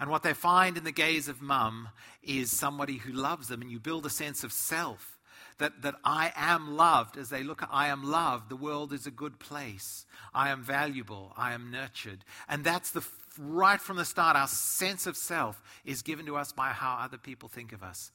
And 0.00 0.10
what 0.10 0.22
they 0.22 0.34
find 0.34 0.76
in 0.76 0.84
the 0.84 0.92
gaze 0.92 1.28
of 1.28 1.42
mum 1.42 1.88
is 2.22 2.50
somebody 2.50 2.98
who 2.98 3.12
loves 3.12 3.48
them, 3.48 3.62
and 3.62 3.70
you 3.70 3.78
build 3.78 4.06
a 4.06 4.10
sense 4.10 4.44
of 4.44 4.52
self. 4.52 5.18
That, 5.58 5.82
that 5.82 5.96
I 6.02 6.32
am 6.34 6.76
loved 6.76 7.16
as 7.16 7.28
they 7.28 7.44
look 7.44 7.62
at 7.62 7.68
I 7.70 7.88
am 7.88 8.02
loved. 8.02 8.48
The 8.48 8.56
world 8.56 8.92
is 8.92 9.06
a 9.06 9.12
good 9.12 9.38
place. 9.38 10.06
I 10.34 10.48
am 10.48 10.62
valuable. 10.62 11.32
I 11.36 11.52
am 11.52 11.70
nurtured. 11.70 12.24
And 12.48 12.64
that's 12.64 12.90
the 12.90 13.06
right 13.38 13.80
from 13.80 13.96
the 13.96 14.04
start, 14.04 14.36
our 14.36 14.48
sense 14.48 15.06
of 15.06 15.16
self 15.16 15.62
is 15.84 16.02
given 16.02 16.26
to 16.26 16.36
us 16.36 16.52
by 16.52 16.70
how 16.70 16.98
other 17.00 17.18
people 17.18 17.48
think 17.48 17.72
of 17.72 17.82
us. 17.82 18.10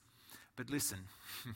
But 0.55 0.69
listen, 0.69 0.99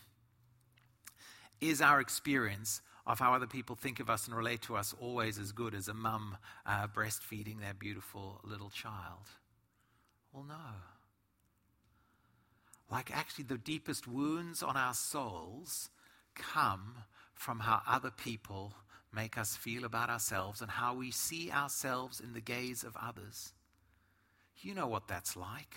is 1.62 1.82
our 1.82 2.00
experience 2.00 2.82
of 3.06 3.20
how 3.20 3.34
other 3.34 3.48
people 3.48 3.76
think 3.76 4.00
of 4.00 4.10
us 4.10 4.28
and 4.28 4.36
relate 4.36 4.62
to 4.64 4.76
us 4.76 4.94
always 5.00 5.38
as 5.38 5.52
good 5.52 5.74
as 5.74 5.88
a 5.88 5.94
mum 5.94 6.38
uh, 6.66 6.88
breastfeeding 6.88 7.60
their 7.60 7.74
beautiful 7.74 8.40
little 8.44 8.70
child? 8.70 9.28
Well, 10.34 10.46
no. 10.48 10.56
Like, 12.90 13.16
actually, 13.16 13.46
the 13.46 13.58
deepest 13.58 14.08
wounds 14.08 14.62
on 14.64 14.76
our 14.76 14.94
souls 14.94 15.90
come 16.36 16.96
from 17.34 17.60
how 17.60 17.82
other 17.88 18.12
people 18.12 18.74
make 19.14 19.38
us 19.38 19.56
feel 19.56 19.84
about 19.86 20.10
ourselves 20.10 20.62
and 20.62 20.70
how 20.70 20.94
we 20.94 21.12
see 21.12 21.52
ourselves 21.52 22.20
in 22.20 22.34
the 22.34 22.42
gaze 22.42 22.84
of 22.84 22.96
others. 23.02 23.54
You 24.62 24.76
know 24.76 24.88
what 24.88 25.08
that's 25.08 25.36
like. 25.36 25.76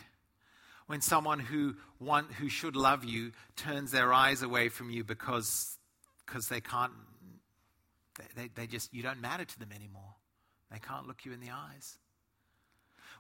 When 0.87 1.01
someone 1.01 1.39
who, 1.39 1.77
want, 1.99 2.33
who 2.33 2.49
should 2.49 2.77
love 2.77 3.05
you 3.05 3.33
turns 3.57 3.91
their 3.91 4.13
eyes 4.13 4.43
away 4.43 4.69
from 4.69 4.91
you 4.91 5.03
because, 5.03 5.79
because 6.27 6.49
they 6.49 6.61
can't, 6.61 6.93
they, 8.37 8.51
they 8.55 8.67
just, 8.67 8.93
you 8.93 9.03
don't 9.03 9.21
matter 9.21 9.45
to 9.45 9.59
them 9.59 9.73
anymore. 9.75 10.15
They 10.71 10.79
can't 10.79 11.07
look 11.07 11.25
you 11.25 11.33
in 11.33 11.41
the 11.41 11.51
eyes 11.51 11.99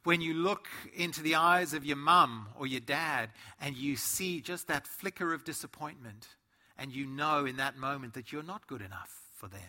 when 0.04 0.20
you 0.20 0.34
look 0.34 0.68
into 0.94 1.22
the 1.22 1.34
eyes 1.34 1.72
of 1.72 1.84
your 1.84 1.96
mum 1.96 2.48
or 2.58 2.66
your 2.66 2.80
dad 2.80 3.30
and 3.60 3.76
you 3.76 3.96
see 3.96 4.40
just 4.40 4.68
that 4.68 4.86
flicker 4.86 5.32
of 5.32 5.44
disappointment, 5.44 6.28
and 6.78 6.92
you 6.92 7.06
know 7.06 7.46
in 7.46 7.56
that 7.56 7.76
moment 7.76 8.14
that 8.14 8.32
you're 8.32 8.42
not 8.42 8.66
good 8.66 8.82
enough 8.82 9.22
for 9.34 9.48
them. 9.48 9.60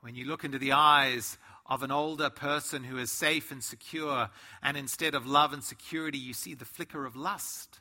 When 0.00 0.14
you 0.14 0.26
look 0.26 0.44
into 0.44 0.58
the 0.58 0.72
eyes 0.72 1.38
of 1.66 1.82
an 1.82 1.90
older 1.90 2.30
person 2.30 2.84
who 2.84 2.98
is 2.98 3.10
safe 3.10 3.50
and 3.50 3.62
secure, 3.62 4.30
and 4.62 4.76
instead 4.76 5.14
of 5.14 5.26
love 5.26 5.52
and 5.52 5.62
security, 5.62 6.18
you 6.18 6.32
see 6.32 6.54
the 6.54 6.64
flicker 6.64 7.04
of 7.04 7.16
lust. 7.16 7.80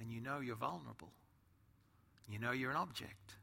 And 0.00 0.10
you 0.10 0.20
know 0.20 0.40
you're 0.40 0.56
vulnerable. 0.56 1.12
You 2.28 2.38
know 2.38 2.52
you're 2.52 2.70
an 2.70 2.76
object. 2.76 3.34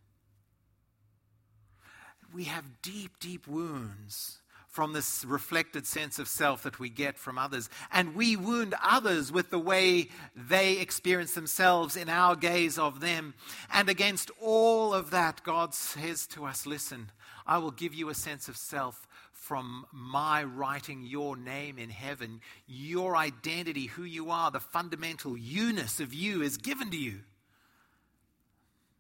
We 2.34 2.46
have 2.46 2.82
deep, 2.82 3.20
deep 3.20 3.48
wounds 3.48 4.40
from 4.70 4.94
this 4.94 5.26
reflected 5.26 5.88
sense 5.88 6.20
of 6.20 6.28
self 6.28 6.64
that 6.64 6.80
we 6.80 6.90
get 6.90 7.18
from 7.18 7.38
others. 7.38 7.70
And 7.92 8.16
we 8.16 8.36
wound 8.36 8.76
others 8.84 9.32
with 9.32 9.50
the 9.50 9.60
way 9.60 10.10
they 10.36 10.78
experience 10.78 11.34
themselves 11.34 11.98
in 11.98 12.08
our 12.08 12.36
gaze 12.36 12.78
of 12.78 13.00
them. 13.00 13.34
And 13.74 13.90
against 13.90 14.30
all 14.40 14.94
of 14.94 15.10
that, 15.12 15.44
God 15.44 15.74
says 15.74 16.28
to 16.28 16.46
us, 16.46 16.66
Listen, 16.66 17.12
I 17.48 17.58
will 17.58 17.72
give 17.72 17.96
you 17.96 18.10
a 18.10 18.16
sense 18.16 18.48
of 18.48 18.58
self 18.58 19.08
from 19.34 19.86
my 19.92 20.44
writing 20.44 21.02
your 21.02 21.36
name 21.36 21.80
in 21.80 21.90
heaven. 21.90 22.40
Your 22.68 23.18
identity, 23.18 23.88
who 23.88 24.04
you 24.04 24.30
are, 24.30 24.52
the 24.52 24.60
fundamental 24.60 25.36
you-ness 25.36 26.00
of 26.00 26.14
you 26.14 26.44
is 26.44 26.58
given 26.58 26.92
to 26.92 26.98
you. 26.98 27.22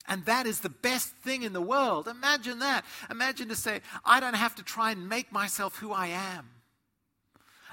And 0.10 0.26
that 0.26 0.48
is 0.48 0.60
the 0.60 0.70
best 0.70 1.10
thing 1.18 1.44
in 1.44 1.54
the 1.54 1.62
world. 1.62 2.08
Imagine 2.08 2.60
that. 2.60 2.84
Imagine 3.12 3.48
to 3.50 3.56
say, 3.56 3.82
I 4.04 4.20
don't 4.20 4.34
have 4.34 4.56
to 4.56 4.64
try 4.64 4.92
and 4.92 5.08
make 5.08 5.32
myself 5.32 5.78
who 5.78 5.94
I 5.94 6.08
am. 6.08 6.50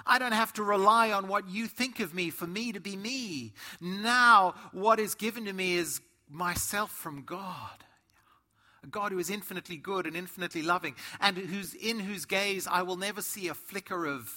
I 0.07 0.19
don't 0.19 0.33
have 0.33 0.53
to 0.53 0.63
rely 0.63 1.11
on 1.11 1.29
what 1.29 1.49
you 1.49 1.67
think 1.67 1.99
of 1.99 2.15
me 2.15 2.29
for 2.31 2.47
me 2.47 2.73
to 2.73 2.79
be 2.79 2.95
me. 2.95 3.55
Now, 3.81 4.55
what 4.73 5.01
is 5.01 5.15
given 5.15 5.47
to 5.47 5.53
me 5.53 5.77
is 5.77 6.01
myself 6.29 6.93
from 6.93 7.23
God. 7.23 7.85
A 8.85 8.87
God 8.87 9.13
who 9.13 9.19
is 9.19 9.31
infinitely 9.31 9.79
good 9.79 10.07
and 10.07 10.15
infinitely 10.15 10.63
loving, 10.63 10.95
and 11.21 11.37
who's, 11.37 11.75
in 11.75 11.99
whose 11.99 12.27
gaze 12.27 12.69
I 12.71 12.83
will 12.83 12.97
never 12.97 13.23
see 13.23 13.49
a 13.49 13.55
flicker 13.55 14.07
of 14.07 14.31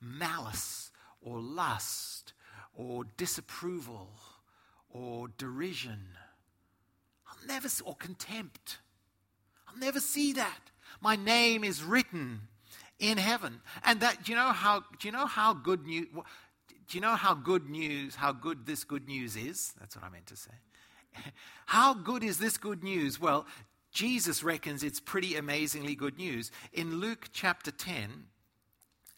malice 0.00 0.92
or 1.20 1.40
lust 1.40 2.32
or 2.72 3.04
disapproval 3.16 4.08
or 4.88 5.28
derision 5.36 6.06
never, 7.46 7.68
or 7.84 7.94
contempt. 7.94 8.78
I'll 9.68 9.78
never 9.78 10.00
see 10.00 10.32
that. 10.34 10.60
My 11.00 11.16
name 11.16 11.64
is 11.64 11.82
written 11.82 12.42
in 12.98 13.18
heaven. 13.18 13.60
And 13.84 14.00
that, 14.00 14.24
do 14.24 14.32
you 14.32 14.36
know 14.36 14.52
how, 14.52 14.80
do 14.98 15.08
you 15.08 15.12
know 15.12 15.26
how 15.26 15.52
good 15.52 15.86
news, 15.86 16.06
do 16.88 16.98
you 16.98 17.00
know 17.00 17.16
how 17.16 17.34
good 17.34 17.68
news, 17.68 18.14
how 18.14 18.32
good 18.32 18.66
this 18.66 18.84
good 18.84 19.08
news 19.08 19.36
is? 19.36 19.72
That's 19.78 19.96
what 19.96 20.04
I 20.04 20.10
meant 20.10 20.26
to 20.26 20.36
say. 20.36 20.52
How 21.66 21.94
good 21.94 22.24
is 22.24 22.38
this 22.38 22.56
good 22.56 22.82
news? 22.82 23.20
Well, 23.20 23.46
Jesus 23.92 24.42
reckons 24.42 24.82
it's 24.82 24.98
pretty 24.98 25.36
amazingly 25.36 25.94
good 25.94 26.18
news. 26.18 26.50
In 26.72 26.96
Luke 26.96 27.28
chapter 27.32 27.70
10, 27.70 28.24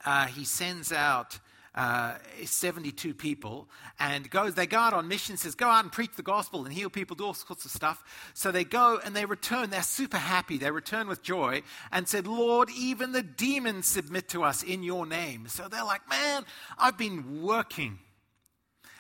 uh, 0.04 0.26
he 0.26 0.44
sends 0.44 0.92
out 0.92 1.38
uh, 1.76 2.14
72 2.44 3.12
people 3.12 3.68
and 4.00 4.30
goes 4.30 4.54
they 4.54 4.66
go 4.66 4.78
out 4.78 4.94
on 4.94 5.08
mission 5.08 5.36
says 5.36 5.54
go 5.54 5.68
out 5.68 5.84
and 5.84 5.92
preach 5.92 6.12
the 6.16 6.22
gospel 6.22 6.64
and 6.64 6.72
heal 6.72 6.88
people 6.88 7.14
do 7.14 7.26
all 7.26 7.34
sorts 7.34 7.66
of 7.66 7.70
stuff. 7.70 8.02
So 8.32 8.50
they 8.50 8.64
go 8.64 8.98
and 9.04 9.14
they 9.14 9.26
return. 9.26 9.68
They're 9.68 9.82
super 9.82 10.16
happy. 10.16 10.56
They 10.56 10.70
return 10.70 11.06
with 11.06 11.22
joy 11.22 11.62
and 11.92 12.08
said 12.08 12.26
lord 12.26 12.70
even 12.76 13.12
the 13.12 13.22
demons 13.22 13.86
submit 13.86 14.28
to 14.30 14.42
us 14.42 14.62
in 14.62 14.82
your 14.82 15.04
name. 15.04 15.48
So 15.48 15.68
they're 15.68 15.84
like 15.84 16.08
man 16.08 16.44
i've 16.78 16.96
been 16.96 17.42
working. 17.42 17.98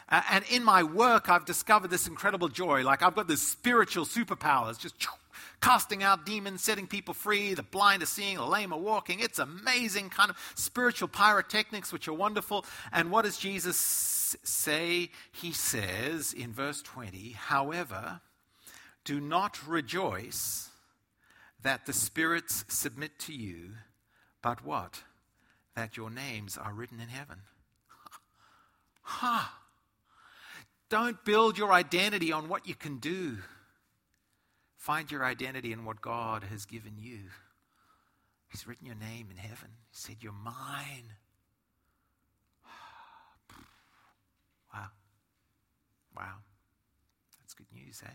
Uh, 0.08 0.22
and 0.30 0.44
in 0.50 0.62
my 0.62 0.82
work 0.82 1.30
i've 1.30 1.46
discovered 1.46 1.90
this 1.90 2.06
incredible 2.06 2.48
joy. 2.48 2.82
Like 2.82 3.02
i've 3.02 3.14
got 3.14 3.26
this 3.26 3.40
spiritual 3.40 4.04
superpowers 4.04 4.78
just 4.78 4.98
casting 5.60 6.02
out 6.02 6.26
demons, 6.26 6.62
setting 6.62 6.86
people 6.86 7.14
free, 7.14 7.54
the 7.54 7.62
blind 7.62 8.02
are 8.02 8.06
seeing, 8.06 8.36
the 8.36 8.46
lame 8.46 8.72
are 8.72 8.78
walking. 8.78 9.20
It's 9.20 9.38
amazing 9.38 10.10
kind 10.10 10.30
of 10.30 10.36
spiritual 10.54 11.08
pyrotechnics, 11.08 11.92
which 11.92 12.08
are 12.08 12.14
wonderful. 12.14 12.64
And 12.92 13.10
what 13.10 13.24
does 13.24 13.38
Jesus 13.38 13.76
say? 13.76 15.10
He 15.32 15.52
says 15.52 16.32
in 16.32 16.52
verse 16.52 16.82
20, 16.82 17.32
however, 17.32 18.20
do 19.04 19.20
not 19.20 19.66
rejoice 19.66 20.68
that 21.62 21.86
the 21.86 21.92
spirits 21.92 22.64
submit 22.68 23.18
to 23.20 23.32
you, 23.32 23.70
but 24.42 24.64
what? 24.64 25.02
That 25.74 25.96
your 25.96 26.10
names 26.10 26.56
are 26.56 26.72
written 26.72 27.00
in 27.00 27.08
heaven. 27.08 27.38
Ha! 29.08 29.60
Don't 30.88 31.24
build 31.24 31.58
your 31.58 31.72
identity 31.72 32.32
on 32.32 32.48
what 32.48 32.66
you 32.66 32.74
can 32.74 32.98
do. 32.98 33.38
Find 34.86 35.10
your 35.10 35.24
identity 35.24 35.72
in 35.72 35.84
what 35.84 36.00
God 36.00 36.44
has 36.44 36.64
given 36.64 36.92
you. 36.96 37.18
He's 38.52 38.68
written 38.68 38.86
your 38.86 38.94
name 38.94 39.26
in 39.32 39.36
heaven. 39.36 39.70
He 39.90 39.96
said, 39.96 40.18
You're 40.20 40.32
mine. 40.32 41.12
Wow. 44.72 44.86
Wow. 46.16 46.34
That's 47.40 47.52
good 47.54 47.66
news, 47.74 48.00
eh? 48.06 48.10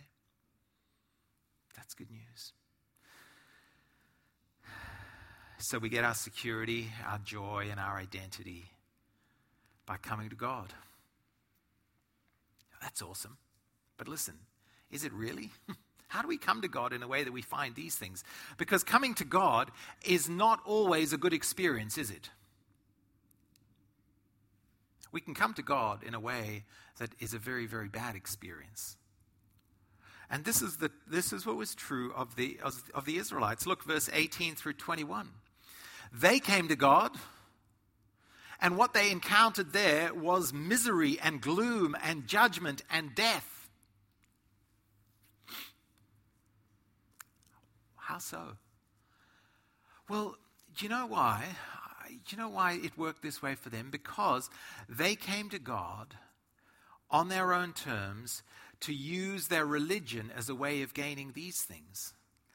That's 1.75 1.93
good 1.93 2.09
news. 2.09 2.53
So 5.57 5.77
we 5.77 5.89
get 5.89 6.05
our 6.05 6.15
security, 6.15 6.87
our 7.05 7.19
joy, 7.19 7.67
and 7.69 7.81
our 7.81 7.97
identity 7.97 8.63
by 9.85 9.97
coming 9.97 10.29
to 10.29 10.35
God. 10.37 10.73
That's 12.81 13.01
awesome. 13.01 13.37
But 13.97 14.07
listen, 14.07 14.35
is 14.89 15.03
it 15.03 15.11
really? 15.11 15.51
How 16.11 16.21
do 16.21 16.27
we 16.27 16.37
come 16.37 16.61
to 16.61 16.67
God 16.67 16.91
in 16.91 17.03
a 17.03 17.07
way 17.07 17.23
that 17.23 17.31
we 17.31 17.41
find 17.41 17.73
these 17.73 17.95
things? 17.95 18.25
Because 18.57 18.83
coming 18.83 19.13
to 19.13 19.23
God 19.23 19.71
is 20.03 20.27
not 20.27 20.59
always 20.65 21.13
a 21.13 21.17
good 21.17 21.31
experience, 21.31 21.97
is 21.97 22.11
it? 22.11 22.29
We 25.13 25.21
can 25.21 25.33
come 25.33 25.53
to 25.53 25.61
God 25.61 26.03
in 26.03 26.13
a 26.13 26.19
way 26.19 26.65
that 26.97 27.11
is 27.21 27.33
a 27.33 27.39
very, 27.39 27.65
very 27.65 27.87
bad 27.87 28.17
experience. 28.17 28.97
And 30.29 30.43
this 30.43 30.61
is, 30.61 30.75
the, 30.75 30.91
this 31.07 31.31
is 31.31 31.45
what 31.45 31.55
was 31.55 31.73
true 31.75 32.11
of 32.13 32.35
the, 32.35 32.59
of 32.93 33.05
the 33.05 33.15
Israelites. 33.15 33.65
Look, 33.65 33.85
verse 33.85 34.09
18 34.11 34.55
through 34.55 34.73
21. 34.73 35.29
They 36.13 36.41
came 36.41 36.67
to 36.67 36.75
God, 36.75 37.15
and 38.59 38.75
what 38.75 38.93
they 38.93 39.11
encountered 39.11 39.71
there 39.71 40.13
was 40.13 40.51
misery 40.51 41.17
and 41.23 41.39
gloom 41.39 41.95
and 42.03 42.27
judgment 42.27 42.81
and 42.91 43.15
death. 43.15 43.60
How 48.11 48.17
so? 48.17 48.57
Well, 50.09 50.35
do 50.75 50.83
you 50.83 50.89
know 50.89 51.05
why? 51.05 51.45
Do 52.09 52.35
you 52.35 52.37
know 52.37 52.49
why 52.49 52.73
it 52.73 52.97
worked 52.97 53.23
this 53.23 53.41
way 53.41 53.55
for 53.55 53.69
them? 53.69 53.87
Because 53.89 54.49
they 54.89 55.15
came 55.15 55.49
to 55.49 55.59
God 55.59 56.15
on 57.09 57.29
their 57.29 57.53
own 57.53 57.71
terms 57.71 58.43
to 58.81 58.93
use 58.93 59.47
their 59.47 59.65
religion 59.65 60.29
as 60.35 60.49
a 60.49 60.55
way 60.55 60.81
of 60.81 60.93
gaining 60.93 61.31
these 61.31 61.61
things. 61.61 62.13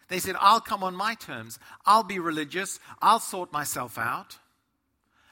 They 0.09 0.19
said, 0.19 0.37
I'll 0.39 0.61
come 0.61 0.85
on 0.85 0.95
my 0.95 1.15
terms. 1.15 1.59
I'll 1.87 2.05
be 2.05 2.19
religious. 2.19 2.79
I'll 3.01 3.19
sort 3.19 3.51
myself 3.51 3.97
out. 3.97 4.37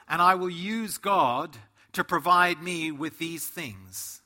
And 0.09 0.23
I 0.23 0.37
will 0.37 0.49
use 0.49 0.97
God 0.97 1.55
to 1.93 2.03
provide 2.03 2.63
me 2.63 2.91
with 2.91 3.19
these 3.19 3.47
things. 3.47 4.23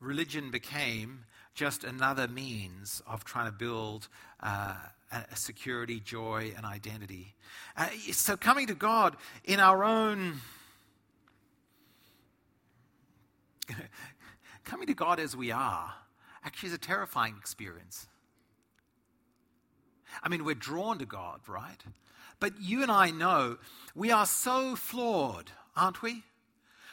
Religion 0.00 0.50
became 0.50 1.26
just 1.58 1.82
another 1.82 2.28
means 2.28 3.02
of 3.04 3.24
trying 3.24 3.46
to 3.46 3.52
build 3.52 4.06
uh, 4.40 4.76
a 5.10 5.34
security, 5.34 5.98
joy, 5.98 6.52
and 6.56 6.64
identity. 6.64 7.34
Uh, 7.76 7.88
so 8.12 8.36
coming 8.36 8.68
to 8.68 8.74
God 8.74 9.16
in 9.42 9.58
our 9.58 9.82
own. 9.82 10.40
coming 14.64 14.86
to 14.86 14.94
God 14.94 15.18
as 15.18 15.34
we 15.34 15.50
are 15.50 15.92
actually 16.44 16.68
is 16.68 16.74
a 16.76 16.78
terrifying 16.78 17.34
experience. 17.36 18.06
I 20.22 20.28
mean, 20.28 20.44
we're 20.44 20.54
drawn 20.54 20.98
to 20.98 21.06
God, 21.06 21.40
right? 21.48 21.82
But 22.38 22.52
you 22.60 22.82
and 22.82 22.92
I 22.92 23.10
know 23.10 23.58
we 23.96 24.12
are 24.12 24.26
so 24.26 24.76
flawed, 24.76 25.50
aren't 25.76 26.02
we? 26.02 26.22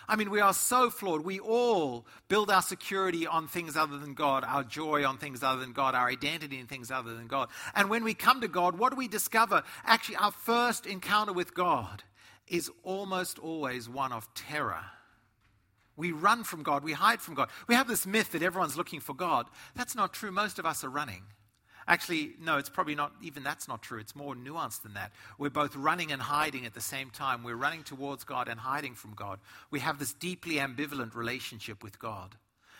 I 0.07 0.15
mean, 0.15 0.29
we 0.29 0.39
are 0.39 0.53
so 0.53 0.89
flawed. 0.89 1.23
We 1.23 1.39
all 1.39 2.05
build 2.27 2.51
our 2.51 2.61
security 2.61 3.25
on 3.25 3.47
things 3.47 3.75
other 3.75 3.97
than 3.97 4.13
God, 4.13 4.43
our 4.45 4.63
joy 4.63 5.05
on 5.05 5.17
things 5.17 5.43
other 5.43 5.61
than 5.61 5.73
God, 5.73 5.95
our 5.95 6.07
identity 6.07 6.59
in 6.59 6.67
things 6.67 6.91
other 6.91 7.15
than 7.15 7.27
God. 7.27 7.49
And 7.75 7.89
when 7.89 8.03
we 8.03 8.13
come 8.13 8.41
to 8.41 8.47
God, 8.47 8.77
what 8.77 8.91
do 8.91 8.97
we 8.97 9.07
discover? 9.07 9.63
Actually, 9.85 10.17
our 10.17 10.31
first 10.31 10.85
encounter 10.85 11.33
with 11.33 11.53
God 11.53 12.03
is 12.47 12.69
almost 12.83 13.39
always 13.39 13.89
one 13.89 14.11
of 14.11 14.31
terror. 14.33 14.85
We 15.97 16.11
run 16.11 16.43
from 16.43 16.63
God, 16.63 16.83
we 16.83 16.93
hide 16.93 17.21
from 17.21 17.35
God. 17.35 17.49
We 17.67 17.75
have 17.75 17.87
this 17.87 18.05
myth 18.05 18.33
that 18.33 18.43
everyone's 18.43 18.77
looking 18.77 18.99
for 18.99 19.13
God. 19.13 19.47
That's 19.75 19.95
not 19.95 20.13
true. 20.13 20.31
Most 20.31 20.59
of 20.59 20.65
us 20.65 20.83
are 20.83 20.89
running. 20.89 21.23
Actually, 21.87 22.33
no, 22.41 22.57
it's 22.57 22.69
probably 22.69 22.95
not, 22.95 23.13
even 23.21 23.43
that's 23.43 23.67
not 23.67 23.83
true. 23.83 23.99
It's 23.99 24.15
more 24.15 24.33
nuanced 24.35 24.81
than 24.81 24.95
that. 24.95 25.11
We're 25.37 25.51
both 25.51 25.75
running 25.75 26.11
and 26.11 26.21
hiding 26.21 26.65
at 26.65 26.73
the 26.73 26.81
same 26.81 27.11
time. 27.11 27.43
We're 27.43 27.55
running 27.55 27.83
towards 27.83 28.23
God 28.23 28.47
and 28.47 28.59
hiding 28.59 28.95
from 28.95 29.13
God. 29.13 29.39
We 29.69 29.81
have 29.81 29.99
this 29.99 30.11
deeply 30.13 30.55
ambivalent 30.55 31.13
relationship 31.13 31.83
with 31.83 31.99
God, 31.99 32.37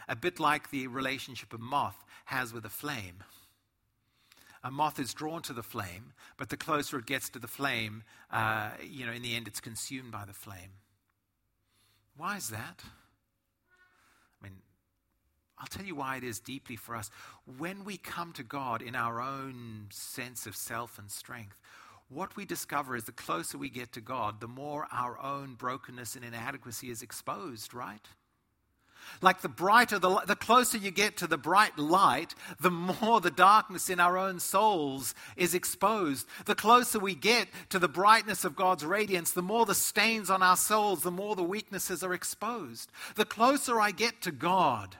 a 0.09 0.15
bit 0.15 0.39
like 0.39 0.71
the 0.71 0.87
relationship 0.87 1.53
a 1.53 1.59
moth 1.59 2.03
has 2.25 2.51
with 2.51 2.65
a 2.65 2.69
flame. 2.69 3.23
a 4.65 4.71
moth 4.71 4.99
is 4.99 5.13
drawn 5.13 5.43
to 5.43 5.53
the 5.53 5.61
flame, 5.61 6.11
but 6.37 6.49
the 6.49 6.57
closer 6.57 6.97
it 6.97 7.05
gets 7.05 7.29
to 7.29 7.37
the 7.37 7.47
flame, 7.47 8.03
uh, 8.31 8.71
you 8.83 9.05
know, 9.05 9.11
in 9.11 9.21
the 9.21 9.35
end, 9.35 9.47
it's 9.47 9.61
consumed 9.61 10.11
by 10.11 10.25
the 10.25 10.33
flame. 10.33 10.71
Why 12.17 12.37
is 12.37 12.49
that? 12.49 12.81
I'll 15.57 15.67
tell 15.67 15.85
you 15.85 15.95
why 15.95 16.17
it 16.17 16.23
is 16.23 16.39
deeply 16.39 16.75
for 16.75 16.95
us. 16.95 17.09
When 17.57 17.85
we 17.85 17.97
come 17.97 18.33
to 18.33 18.43
God 18.43 18.81
in 18.81 18.95
our 18.95 19.21
own 19.21 19.87
sense 19.89 20.45
of 20.47 20.55
self 20.55 20.99
and 20.99 21.09
strength, 21.09 21.57
what 22.09 22.35
we 22.35 22.45
discover 22.45 22.95
is 22.95 23.05
the 23.05 23.11
closer 23.11 23.57
we 23.57 23.69
get 23.69 23.93
to 23.93 24.01
God, 24.01 24.41
the 24.41 24.47
more 24.47 24.87
our 24.91 25.19
own 25.19 25.55
brokenness 25.55 26.15
and 26.15 26.23
inadequacy 26.25 26.89
is 26.89 27.01
exposed, 27.01 27.73
right? 27.73 28.05
Like 29.21 29.41
the 29.41 29.49
brighter, 29.49 29.99
the, 29.99 30.21
the 30.27 30.35
closer 30.35 30.77
you 30.77 30.91
get 30.91 31.17
to 31.17 31.27
the 31.27 31.37
bright 31.37 31.77
light, 31.77 32.33
the 32.59 32.71
more 32.71 33.21
the 33.21 33.31
darkness 33.31 33.89
in 33.89 33.99
our 33.99 34.17
own 34.17 34.39
souls 34.39 35.13
is 35.35 35.53
exposed. 35.53 36.27
The 36.45 36.55
closer 36.55 36.99
we 36.99 37.15
get 37.15 37.47
to 37.69 37.79
the 37.79 37.87
brightness 37.87 38.45
of 38.45 38.55
God's 38.55 38.85
radiance, 38.85 39.31
the 39.31 39.41
more 39.41 39.65
the 39.65 39.75
stains 39.75 40.29
on 40.29 40.41
our 40.41 40.57
souls, 40.57 41.03
the 41.03 41.11
more 41.11 41.35
the 41.35 41.43
weaknesses 41.43 42.03
are 42.03 42.13
exposed. 42.13 42.91
The 43.15 43.25
closer 43.25 43.79
I 43.79 43.91
get 43.91 44.21
to 44.23 44.31
God, 44.31 44.97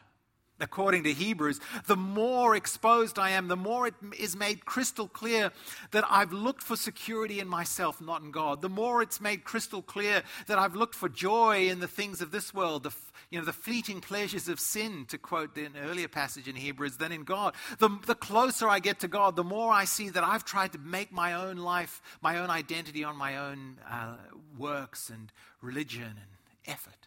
according 0.60 1.04
to 1.04 1.14
Hebrews, 1.14 1.60
the 1.88 1.98
more 1.98 2.56
exposed 2.56 3.20
I 3.20 3.32
am, 3.32 3.48
the 3.48 3.56
more 3.56 3.88
it 3.88 3.94
is 4.18 4.36
made 4.36 4.66
crystal 4.66 5.08
clear 5.08 5.52
that 5.92 6.06
I've 6.10 6.32
looked 6.32 6.64
for 6.64 6.76
security 6.76 7.40
in 7.40 7.48
myself, 7.48 8.00
not 8.00 8.22
in 8.22 8.32
God. 8.32 8.62
The 8.62 8.70
more 8.70 9.02
it's 9.02 9.20
made 9.20 9.44
crystal 9.44 9.82
clear 9.82 10.24
that 10.48 10.58
I've 10.58 10.76
looked 10.76 10.96
for 10.96 11.10
joy 11.10 11.68
in 11.68 11.80
the 11.80 11.88
things 11.88 12.22
of 12.22 12.32
this 12.32 12.54
world, 12.54 12.84
the, 12.84 12.94
you 13.30 13.40
know, 13.40 13.46
the 13.46 13.54
fleeting 13.54 14.00
pleasures 14.02 14.48
of 14.48 14.60
sin, 14.60 15.06
to 15.10 15.18
quote 15.18 15.58
an 15.58 15.74
earlier 15.82 16.08
passage 16.08 16.48
in 16.48 16.56
Hebrews, 16.56 16.98
than 16.98 17.12
in 17.12 17.24
God. 17.24 17.54
The, 17.80 17.90
the 18.06 18.16
closer 18.16 18.70
I 18.70 18.80
get 18.80 19.00
to 19.02 19.08
God, 19.08 19.36
the 19.36 19.44
more 19.44 19.72
I 19.74 19.86
see 19.86 20.10
that 20.10 20.24
I've 20.24 20.46
tried 20.46 20.72
to 20.74 20.80
make 20.80 21.12
my 21.12 21.34
own 21.34 21.58
life, 21.58 22.02
my 22.22 22.38
own 22.38 22.50
identity 22.50 23.04
on 23.04 23.18
my 23.18 23.38
own 23.38 23.78
uh, 23.90 24.16
works 24.58 25.10
and 25.10 25.32
religion 25.62 26.04
and 26.04 26.66
effort. 26.66 27.05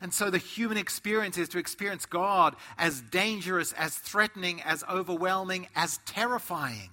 And 0.00 0.12
so 0.12 0.30
the 0.30 0.38
human 0.38 0.76
experience 0.76 1.38
is 1.38 1.48
to 1.50 1.58
experience 1.58 2.06
God 2.06 2.56
as 2.78 3.00
dangerous, 3.00 3.72
as 3.72 3.94
threatening, 3.94 4.62
as 4.62 4.84
overwhelming, 4.90 5.68
as 5.76 5.98
terrifying. 6.06 6.90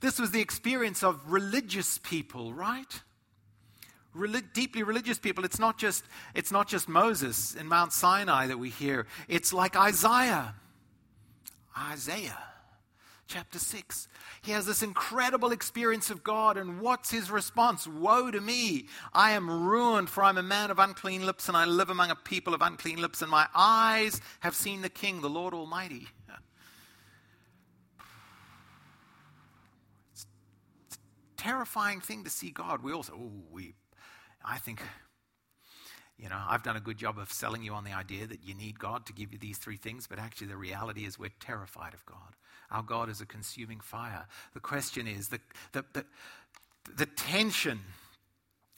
This 0.00 0.18
was 0.18 0.30
the 0.30 0.40
experience 0.40 1.02
of 1.02 1.20
religious 1.30 1.98
people, 1.98 2.52
right? 2.52 3.00
Reli- 4.14 4.52
deeply 4.52 4.82
religious 4.82 5.18
people. 5.18 5.44
It's 5.44 5.58
not 5.58 5.78
just 5.78 6.04
it's 6.34 6.50
not 6.50 6.68
just 6.68 6.88
Moses 6.88 7.54
in 7.54 7.66
Mount 7.66 7.92
Sinai 7.92 8.46
that 8.46 8.58
we 8.58 8.70
hear. 8.70 9.06
It's 9.28 9.52
like 9.52 9.76
Isaiah. 9.76 10.54
Isaiah 11.78 12.38
chapter 13.26 13.58
6. 13.58 14.08
He 14.42 14.52
has 14.52 14.66
this 14.66 14.82
incredible 14.82 15.52
experience 15.52 16.10
of 16.10 16.22
God, 16.22 16.56
and 16.56 16.80
what's 16.80 17.10
his 17.10 17.30
response? 17.30 17.86
Woe 17.86 18.30
to 18.30 18.40
me! 18.40 18.86
I 19.12 19.32
am 19.32 19.66
ruined, 19.66 20.10
for 20.10 20.22
I'm 20.22 20.38
a 20.38 20.42
man 20.42 20.70
of 20.70 20.78
unclean 20.78 21.26
lips, 21.26 21.48
and 21.48 21.56
I 21.56 21.64
live 21.64 21.90
among 21.90 22.10
a 22.10 22.16
people 22.16 22.54
of 22.54 22.62
unclean 22.62 23.00
lips, 23.00 23.22
and 23.22 23.30
my 23.30 23.46
eyes 23.54 24.20
have 24.40 24.54
seen 24.54 24.82
the 24.82 24.88
King, 24.88 25.20
the 25.20 25.30
Lord 25.30 25.54
Almighty. 25.54 26.08
It's, 30.12 30.26
a 30.92 30.96
terrifying 31.36 32.00
thing 32.00 32.24
to 32.24 32.30
see 32.30 32.50
God. 32.50 32.82
We 32.82 32.92
also, 32.92 33.12
oh, 33.14 33.32
we, 33.50 33.74
I 34.44 34.58
think 34.58 34.80
you 36.18 36.30
know, 36.30 36.38
I've 36.48 36.62
done 36.62 36.76
a 36.76 36.80
good 36.80 36.96
job 36.96 37.18
of 37.18 37.30
selling 37.30 37.62
you 37.62 37.74
on 37.74 37.84
the 37.84 37.92
idea 37.92 38.26
that 38.26 38.42
you 38.42 38.54
need 38.54 38.78
God 38.78 39.04
to 39.06 39.12
give 39.12 39.32
you 39.32 39.38
these 39.38 39.58
three 39.58 39.76
things, 39.76 40.06
but 40.06 40.18
actually 40.18 40.46
the 40.46 40.56
reality 40.56 41.04
is 41.04 41.18
we're 41.18 41.30
terrified 41.40 41.92
of 41.92 42.06
God. 42.06 42.34
Our 42.70 42.82
God 42.82 43.08
is 43.08 43.20
a 43.20 43.26
consuming 43.26 43.80
fire. 43.80 44.26
The 44.54 44.60
question 44.60 45.06
is 45.06 45.28
the, 45.28 45.40
the, 45.72 45.84
the, 45.92 46.04
the 46.96 47.06
tension 47.06 47.80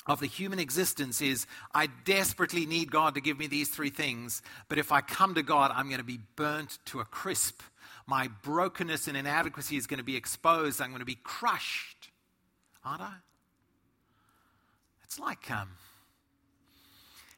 of 0.07 0.21
the 0.21 0.27
human 0.27 0.59
existence 0.59 1.21
is 1.21 1.47
I 1.75 1.89
desperately 2.05 2.65
need 2.67 2.91
God 2.91 3.15
to 3.15 3.21
give 3.21 3.39
me 3.39 3.47
these 3.47 3.69
three 3.69 3.91
things, 3.91 4.43
but 4.69 4.79
if 4.79 4.91
I 4.91 5.01
come 5.01 5.35
to 5.35 5.43
God, 5.43 5.71
I'm 5.75 5.89
going 5.89 5.99
to 5.99 6.05
be 6.05 6.21
burnt 6.37 6.79
to 6.87 7.01
a 7.01 7.05
crisp. 7.05 7.61
My 8.07 8.29
brokenness 8.43 9.07
and 9.07 9.17
inadequacy 9.17 9.77
is 9.77 9.87
going 9.87 9.99
to 9.99 10.05
be 10.05 10.17
exposed. 10.17 10.81
I'm 10.81 10.89
going 10.89 11.01
to 11.01 11.07
be 11.07 11.19
crushed. 11.23 12.11
Aren't 12.85 13.03
I? 13.03 13.13
It's 15.05 15.19
like 15.19 15.51
um, 15.51 15.71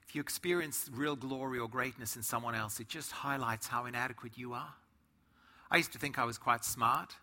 if 0.09 0.15
you 0.15 0.21
experience 0.21 0.89
real 0.93 1.17
glory 1.17 1.59
or 1.59 1.69
greatness 1.69 2.17
in 2.17 2.23
someone 2.23 2.55
else, 2.55 2.79
it 2.79 2.89
just 2.89 3.11
highlights 3.11 3.67
how 3.67 3.87
inadequate 3.87 4.37
you 4.37 4.53
are. 4.55 4.75
I 5.73 5.77
used 5.77 5.93
to 5.93 5.99
think 5.99 6.19
I 6.19 6.25
was 6.25 6.37
quite 6.37 6.65
smart. 6.65 7.15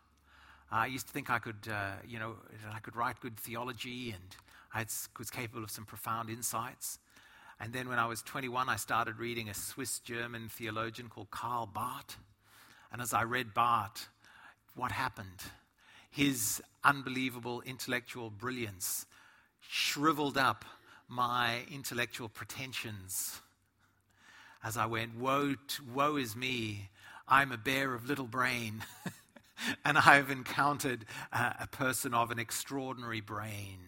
I 0.72 0.86
used 0.86 1.08
to 1.08 1.14
think 1.14 1.30
I 1.30 1.38
could, 1.38 1.68
uh, 1.70 1.96
you 2.08 2.18
know, 2.18 2.36
I 2.74 2.80
could 2.80 2.96
write 2.96 3.20
good 3.20 3.38
theology 3.38 4.12
and 4.12 4.36
I 4.74 4.86
was 5.20 5.30
capable 5.30 5.66
of 5.66 5.72
some 5.72 5.84
profound 5.84 6.30
insights. 6.30 7.00
And 7.60 7.74
then 7.74 7.90
when 7.90 8.00
I 8.00 8.06
was 8.06 8.22
21, 8.22 8.70
I 8.70 8.78
started 8.78 9.18
reading 9.18 9.50
a 9.50 9.54
Swiss 9.54 10.00
German 10.00 10.48
theologian 10.48 11.10
called 11.10 11.30
Karl 11.30 11.66
Barth. 11.66 12.18
And 12.92 13.02
as 13.02 13.14
I 13.14 13.24
read 13.24 13.54
Barth, 13.54 14.08
what 14.76 14.94
happened? 14.94 15.44
His 16.10 16.62
unbelievable 16.86 17.62
intellectual 17.66 18.30
brilliance 18.30 19.06
shriveled 19.60 20.38
up 20.38 20.64
my 21.10 21.64
intellectual 21.70 22.30
pretensions 22.30 23.42
as 24.64 24.78
I 24.78 24.86
went, 24.86 25.16
Woe, 25.16 25.56
woe 25.94 26.16
is 26.18 26.36
me, 26.36 26.90
I'm 27.28 27.52
a 27.52 27.58
bear 27.58 27.94
of 27.94 28.08
little 28.08 28.28
brain. 28.28 28.84
and 29.86 29.98
I've 29.98 30.30
encountered 30.30 31.06
uh, 31.32 31.54
a 31.60 31.68
person 31.68 32.14
of 32.14 32.32
an 32.32 32.40
extraordinary 32.40 33.22
brain. 33.22 33.80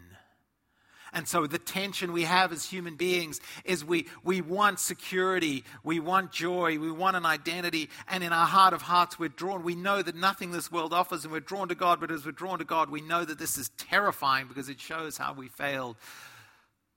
And 1.12 1.28
so 1.28 1.47
the 1.47 1.58
tension 1.58 2.12
we 2.12 2.23
have 2.23 2.52
as 2.52 2.65
human 2.65 2.95
beings 2.95 3.41
is 3.65 3.84
we, 3.84 4.08
we 4.23 4.41
want 4.41 4.80
security, 4.80 5.63
we 5.84 5.99
want 5.99 6.32
joy, 6.32 6.78
we 6.78 6.91
want 6.91 7.15
an 7.15 7.25
identity, 7.25 7.89
and 8.08 8.23
in 8.23 8.32
our 8.32 8.45
heart 8.45 8.73
of 8.73 8.84
hearts 8.84 9.17
we're 9.17 9.30
drawn. 9.30 9.63
We 9.63 9.75
know 9.75 10.02
that 10.02 10.15
nothing 10.15 10.52
this 10.52 10.71
world 10.71 10.93
offers, 10.93 11.23
and 11.23 11.34
we're 11.34 11.39
drawn 11.39 11.67
to 11.69 11.75
God, 11.75 11.99
but 11.99 12.12
as 12.12 12.25
we're 12.25 12.32
drawn 12.32 12.60
to 12.60 12.65
God, 12.65 12.91
we 12.91 13.02
know 13.02 13.25
that 13.25 13.39
this 13.39 13.58
is 13.58 13.69
terrifying 13.69 14.47
because 14.47 14.69
it 14.69 14.80
shows 14.80 15.17
how 15.17 15.34
we 15.34 15.47
failed. 15.47 15.95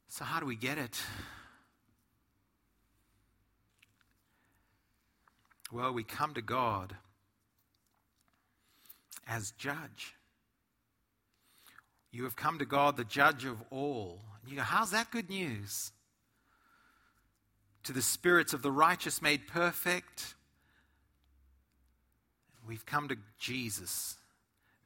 So, 0.08 0.24
how 0.24 0.40
do 0.40 0.46
we 0.46 0.56
get 0.56 0.76
it? 0.76 1.00
Well, 5.72 5.94
we 5.94 6.04
come 6.04 6.34
to 6.34 6.42
God 6.42 6.94
as 9.26 9.52
judge. 9.52 10.14
You 12.10 12.24
have 12.24 12.36
come 12.36 12.58
to 12.58 12.66
God, 12.66 12.98
the 12.98 13.04
judge 13.04 13.46
of 13.46 13.56
all. 13.70 14.20
You 14.46 14.56
go, 14.56 14.62
how's 14.62 14.90
that 14.90 15.10
good 15.10 15.30
news? 15.30 15.92
To 17.84 17.94
the 17.94 18.02
spirits 18.02 18.52
of 18.52 18.60
the 18.60 18.70
righteous 18.70 19.22
made 19.22 19.48
perfect, 19.48 20.34
we've 22.68 22.84
come 22.84 23.08
to 23.08 23.16
Jesus, 23.38 24.18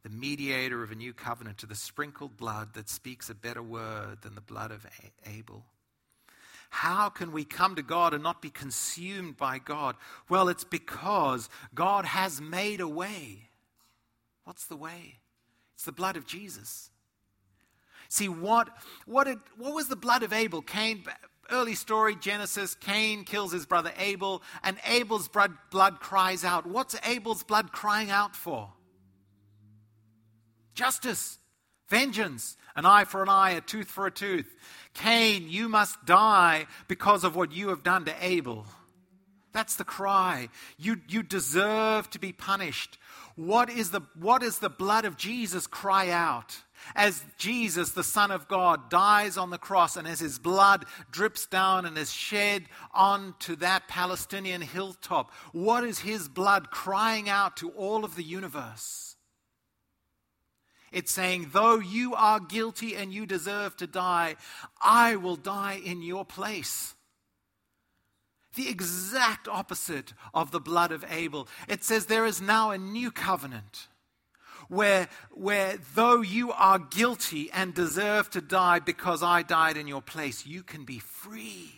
the 0.04 0.08
mediator 0.08 0.84
of 0.84 0.92
a 0.92 0.94
new 0.94 1.12
covenant, 1.12 1.58
to 1.58 1.66
the 1.66 1.74
sprinkled 1.74 2.36
blood 2.36 2.74
that 2.74 2.88
speaks 2.88 3.28
a 3.28 3.34
better 3.34 3.62
word 3.62 4.22
than 4.22 4.36
the 4.36 4.40
blood 4.40 4.70
of 4.70 4.86
Abel. 5.26 5.64
How 6.70 7.08
can 7.08 7.32
we 7.32 7.44
come 7.44 7.74
to 7.76 7.82
God 7.82 8.14
and 8.14 8.22
not 8.22 8.42
be 8.42 8.50
consumed 8.50 9.36
by 9.36 9.58
God? 9.58 9.96
Well, 10.28 10.48
it's 10.48 10.64
because 10.64 11.48
God 11.74 12.04
has 12.04 12.40
made 12.40 12.80
a 12.80 12.88
way. 12.88 13.48
What's 14.44 14.66
the 14.66 14.76
way? 14.76 15.20
It's 15.74 15.84
the 15.84 15.92
blood 15.92 16.16
of 16.16 16.26
Jesus. 16.26 16.90
See, 18.08 18.28
what, 18.28 18.68
what, 19.04 19.26
it, 19.26 19.38
what 19.56 19.74
was 19.74 19.88
the 19.88 19.96
blood 19.96 20.22
of 20.22 20.32
Abel? 20.32 20.62
Cain, 20.62 21.04
early 21.50 21.74
story, 21.74 22.16
Genesis, 22.16 22.74
Cain 22.74 23.24
kills 23.24 23.52
his 23.52 23.66
brother 23.66 23.92
Abel, 23.98 24.42
and 24.62 24.76
Abel's 24.86 25.28
blood, 25.28 25.52
blood 25.70 26.00
cries 26.00 26.44
out. 26.44 26.66
What's 26.66 26.96
Abel's 27.04 27.42
blood 27.42 27.72
crying 27.72 28.10
out 28.10 28.36
for? 28.36 28.72
Justice, 30.74 31.38
vengeance, 31.88 32.56
an 32.74 32.86
eye 32.86 33.04
for 33.04 33.22
an 33.22 33.28
eye, 33.28 33.50
a 33.50 33.60
tooth 33.60 33.88
for 33.88 34.06
a 34.06 34.10
tooth. 34.10 34.54
Cain, 34.94 35.48
you 35.48 35.68
must 35.68 36.04
die 36.04 36.66
because 36.88 37.24
of 37.24 37.36
what 37.36 37.52
you 37.52 37.68
have 37.68 37.82
done 37.82 38.04
to 38.04 38.14
Abel. 38.20 38.66
That's 39.52 39.76
the 39.76 39.84
cry. 39.84 40.50
You, 40.78 41.00
you 41.08 41.22
deserve 41.22 42.10
to 42.10 42.18
be 42.18 42.32
punished. 42.32 42.98
What 43.36 43.70
is, 43.70 43.90
the, 43.90 44.02
what 44.18 44.42
is 44.42 44.58
the 44.58 44.68
blood 44.68 45.04
of 45.04 45.16
Jesus 45.16 45.66
cry 45.66 46.10
out? 46.10 46.58
As 46.94 47.24
Jesus, 47.38 47.90
the 47.90 48.04
Son 48.04 48.30
of 48.30 48.48
God, 48.48 48.90
dies 48.90 49.36
on 49.36 49.50
the 49.50 49.58
cross 49.58 49.96
and 49.96 50.06
as 50.06 50.20
his 50.20 50.38
blood 50.38 50.84
drips 51.10 51.46
down 51.46 51.84
and 51.84 51.96
is 51.98 52.12
shed 52.12 52.64
onto 52.92 53.56
that 53.56 53.88
Palestinian 53.88 54.60
hilltop, 54.60 55.32
what 55.52 55.84
is 55.84 56.00
his 56.00 56.28
blood 56.28 56.70
crying 56.70 57.28
out 57.28 57.56
to 57.58 57.70
all 57.70 58.04
of 58.04 58.14
the 58.14 58.22
universe? 58.22 59.15
It's 60.92 61.12
saying, 61.12 61.50
though 61.52 61.78
you 61.78 62.14
are 62.14 62.40
guilty 62.40 62.96
and 62.96 63.12
you 63.12 63.26
deserve 63.26 63.76
to 63.76 63.86
die, 63.86 64.36
I 64.80 65.16
will 65.16 65.36
die 65.36 65.80
in 65.84 66.02
your 66.02 66.24
place. 66.24 66.94
The 68.54 68.68
exact 68.68 69.48
opposite 69.48 70.14
of 70.32 70.50
the 70.50 70.60
blood 70.60 70.92
of 70.92 71.04
Abel. 71.10 71.48
It 71.68 71.84
says 71.84 72.06
there 72.06 72.24
is 72.24 72.40
now 72.40 72.70
a 72.70 72.78
new 72.78 73.10
covenant. 73.10 73.88
where, 74.68 75.08
where 75.30 75.76
though 75.94 76.20
you 76.20 76.52
are 76.52 76.78
guilty 76.78 77.50
and 77.52 77.74
deserve 77.74 78.30
to 78.30 78.40
die 78.40 78.78
because 78.78 79.22
I 79.22 79.42
died 79.42 79.76
in 79.76 79.86
your 79.86 80.02
place, 80.02 80.46
you 80.46 80.62
can 80.62 80.84
be 80.84 80.98
free. 80.98 81.72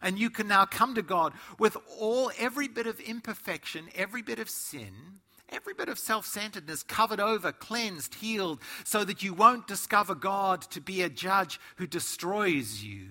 And 0.00 0.18
you 0.18 0.30
can 0.30 0.48
now 0.48 0.64
come 0.64 0.94
to 0.96 1.02
God 1.02 1.32
with 1.58 1.76
all, 1.98 2.32
every 2.38 2.66
bit 2.66 2.86
of 2.86 2.98
imperfection, 3.00 3.88
every 3.94 4.22
bit 4.22 4.40
of 4.40 4.50
sin, 4.50 5.20
every 5.52 5.74
bit 5.74 5.88
of 5.88 5.98
self 5.98 6.26
centeredness 6.26 6.82
covered 6.82 7.20
over, 7.20 7.52
cleansed, 7.52 8.14
healed, 8.14 8.60
so 8.84 9.04
that 9.04 9.22
you 9.22 9.34
won't 9.34 9.66
discover 9.66 10.14
God 10.14 10.62
to 10.70 10.80
be 10.80 11.02
a 11.02 11.08
judge 11.08 11.60
who 11.76 11.86
destroys 11.86 12.82
you. 12.82 13.08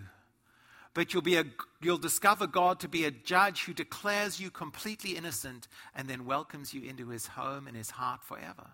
But 0.93 1.13
you'll, 1.13 1.21
be 1.21 1.37
a, 1.37 1.45
you'll 1.81 1.97
discover 1.97 2.47
God 2.47 2.81
to 2.81 2.89
be 2.89 3.05
a 3.05 3.11
judge 3.11 3.63
who 3.63 3.73
declares 3.73 4.41
you 4.41 4.51
completely 4.51 5.11
innocent 5.11 5.69
and 5.95 6.09
then 6.09 6.25
welcomes 6.25 6.73
you 6.73 6.83
into 6.83 7.07
his 7.07 7.27
home 7.27 7.65
and 7.65 7.77
his 7.77 7.91
heart 7.91 8.23
forever. 8.23 8.67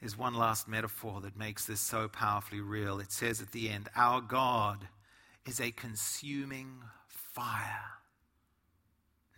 There's 0.00 0.18
one 0.18 0.34
last 0.34 0.66
metaphor 0.66 1.20
that 1.20 1.36
makes 1.36 1.66
this 1.66 1.80
so 1.80 2.08
powerfully 2.08 2.60
real. 2.60 2.98
It 2.98 3.12
says 3.12 3.40
at 3.40 3.52
the 3.52 3.68
end, 3.68 3.88
Our 3.94 4.20
God 4.20 4.88
is 5.46 5.60
a 5.60 5.70
consuming 5.70 6.82
fire. 7.32 7.92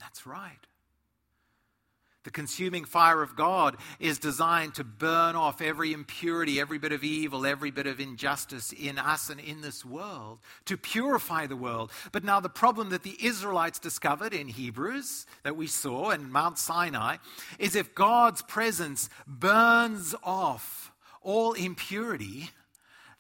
That's 0.01 0.27
right. 0.27 0.67
The 2.25 2.31
consuming 2.31 2.87
fire 2.87 3.23
of 3.23 3.37
God 3.37 3.77
is 4.01 4.19
designed 4.19 4.75
to 4.77 4.85
burn 4.85 5.37
off 5.37 5.61
every 5.61 5.93
impurity, 5.93 6.59
every 6.59 6.79
bit 6.79 6.93
of 6.93 7.05
evil, 7.05 7.45
every 7.45 7.71
bit 7.71 7.87
of 7.87 8.01
injustice 8.01 8.73
in 8.73 8.99
us 8.99 9.29
and 9.29 9.39
in 9.39 9.61
this 9.61 9.85
world, 9.85 10.39
to 10.65 10.79
purify 10.79 11.47
the 11.47 11.57
world. 11.57 11.93
But 12.13 12.25
now, 12.25 12.41
the 12.41 12.49
problem 12.49 12.89
that 12.91 13.03
the 13.03 13.19
Israelites 13.21 13.79
discovered 13.79 14.33
in 14.33 14.49
Hebrews, 14.49 15.27
that 15.43 15.57
we 15.57 15.67
saw 15.67 16.11
in 16.11 16.33
Mount 16.33 16.59
Sinai, 16.59 17.19
is 17.59 17.77
if 17.77 17.95
God's 17.95 18.41
presence 18.41 19.11
burns 19.27 20.15
off 20.25 20.93
all 21.21 21.53
impurity, 21.53 22.49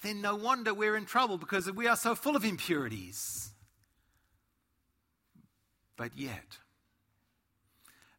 then 0.00 0.22
no 0.22 0.34
wonder 0.34 0.72
we're 0.72 0.96
in 0.96 1.04
trouble 1.04 1.36
because 1.36 1.70
we 1.70 1.86
are 1.86 1.96
so 1.96 2.14
full 2.14 2.36
of 2.36 2.44
impurities. 2.44 3.53
But 5.96 6.16
yet, 6.16 6.58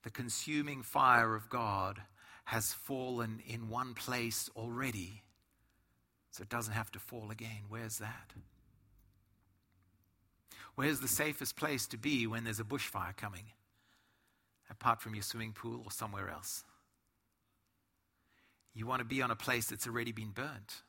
the 0.03 0.09
consuming 0.09 0.81
fire 0.81 1.35
of 1.35 1.49
God 1.49 2.01
has 2.45 2.73
fallen 2.73 3.41
in 3.45 3.69
one 3.69 3.93
place 3.93 4.49
already, 4.55 5.23
so 6.31 6.43
it 6.43 6.49
doesn't 6.49 6.73
have 6.73 6.91
to 6.91 6.99
fall 6.99 7.31
again. 7.31 7.63
Where's 7.69 7.97
that? 7.97 8.33
Where's 10.75 10.99
the 10.99 11.07
safest 11.07 11.55
place 11.55 11.87
to 11.87 11.97
be 11.97 12.27
when 12.27 12.43
there's 12.43 12.59
a 12.59 12.65
bushfire 12.65 13.15
coming, 13.15 13.45
apart 14.69 15.01
from 15.01 15.15
your 15.15 15.23
swimming 15.23 15.53
pool 15.53 15.81
or 15.83 15.91
somewhere 15.91 16.29
else? 16.29 16.63
You 18.73 18.85
want 18.85 18.99
to 18.99 19.05
be 19.05 19.21
on 19.21 19.31
a 19.31 19.35
place 19.35 19.67
that's 19.67 19.87
already 19.87 20.11
been 20.11 20.31
burnt 20.31 20.81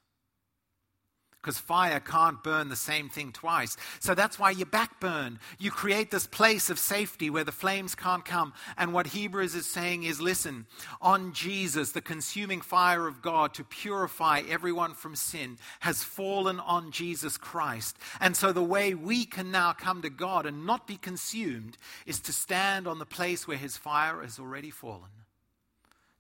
because 1.47 1.59
fire 1.61 2.01
can't 2.01 2.43
burn 2.43 2.69
the 2.71 2.75
same 2.75 3.09
thing 3.09 3.31
twice. 3.31 3.77
So 4.01 4.17
that's 4.17 4.37
why 4.37 4.51
you 4.51 4.67
backburn. 4.67 5.39
You 5.61 5.71
create 5.71 6.11
this 6.11 6.27
place 6.27 6.71
of 6.71 6.79
safety 6.81 7.31
where 7.31 7.45
the 7.45 7.53
flames 7.53 7.95
can't 7.95 8.25
come. 8.25 8.53
And 8.77 8.93
what 8.93 9.07
Hebrews 9.07 9.55
is 9.55 9.65
saying 9.65 10.03
is 10.03 10.21
listen, 10.21 10.67
on 11.01 11.33
Jesus, 11.33 11.93
the 11.93 12.01
consuming 12.01 12.61
fire 12.61 13.07
of 13.07 13.23
God 13.23 13.55
to 13.55 13.63
purify 13.63 14.43
everyone 14.49 14.95
from 14.95 15.15
sin 15.15 15.57
has 15.79 16.03
fallen 16.03 16.59
on 16.59 16.91
Jesus 16.91 17.37
Christ. 17.39 17.97
And 18.21 18.37
so 18.37 18.53
the 18.53 18.61
way 18.61 18.95
we 18.95 19.25
can 19.25 19.53
now 19.53 19.73
come 19.73 20.03
to 20.03 20.11
God 20.11 20.47
and 20.47 20.67
not 20.67 20.89
be 20.89 20.97
consumed 20.97 21.79
is 22.07 22.19
to 22.23 22.33
stand 22.33 22.89
on 22.89 22.99
the 22.99 23.07
place 23.07 23.47
where 23.47 23.57
his 23.57 23.77
fire 23.77 24.21
has 24.21 24.41
already 24.41 24.71
fallen 24.71 25.26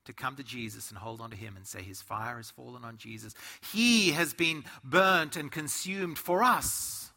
to 0.06 0.12
come 0.12 0.36
to 0.36 0.42
Jesus 0.42 0.90
and 0.90 0.98
hold 0.98 1.20
on 1.20 1.30
to 1.30 1.36
Him 1.36 1.56
and 1.56 1.66
say, 1.66 1.82
His 1.82 2.02
fire 2.02 2.36
has 2.36 2.50
fallen 2.50 2.84
on 2.84 2.96
Jesus. 2.96 3.34
He 3.72 4.12
has 4.12 4.34
been 4.34 4.64
burnt 4.82 5.36
and 5.36 5.52
consumed 5.52 6.18
for 6.18 6.42
us 6.42 7.10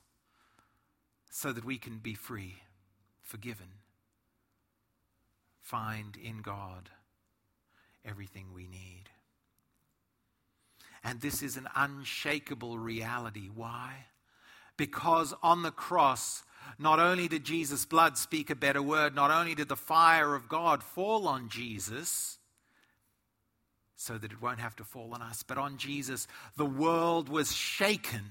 so 1.30 1.52
that 1.54 1.64
we 1.64 1.78
can 1.78 2.00
be 2.00 2.14
free, 2.14 2.58
forgiven, 3.22 3.68
find 5.62 6.18
in 6.18 6.42
God 6.42 6.90
everything 8.04 8.48
we 8.54 8.68
need. 8.68 9.06
And 11.04 11.22
this 11.22 11.42
is 11.42 11.56
an 11.56 11.68
unshakable 11.76 12.78
reality. 12.78 13.50
Why? 13.54 14.08
Because 14.76 15.34
on 15.42 15.62
the 15.62 15.72
cross, 15.72 16.44
not 16.78 17.00
only 17.00 17.28
did 17.28 17.44
Jesus' 17.44 17.86
blood 17.86 18.18
speak 18.18 18.50
a 18.50 18.56
better 18.56 18.82
word, 18.82 19.16
not 19.16 19.32
only 19.32 19.56
did 19.56 19.70
the 19.70 19.76
fire 19.76 20.36
of 20.36 20.50
God 20.50 20.84
fall 20.84 21.28
on 21.28 21.48
Jesus, 21.48 22.39
so 24.00 24.18
that 24.18 24.32
it 24.32 24.42
won't 24.42 24.62
have 24.62 24.78
to 24.78 24.86
fall 24.86 25.14
on 25.14 25.22
us. 25.22 25.44
But 25.44 25.58
on 25.58 25.78
Jesus, 25.78 26.26
the 26.56 26.66
world 26.66 27.28
was 27.28 27.54
shaken 27.54 28.22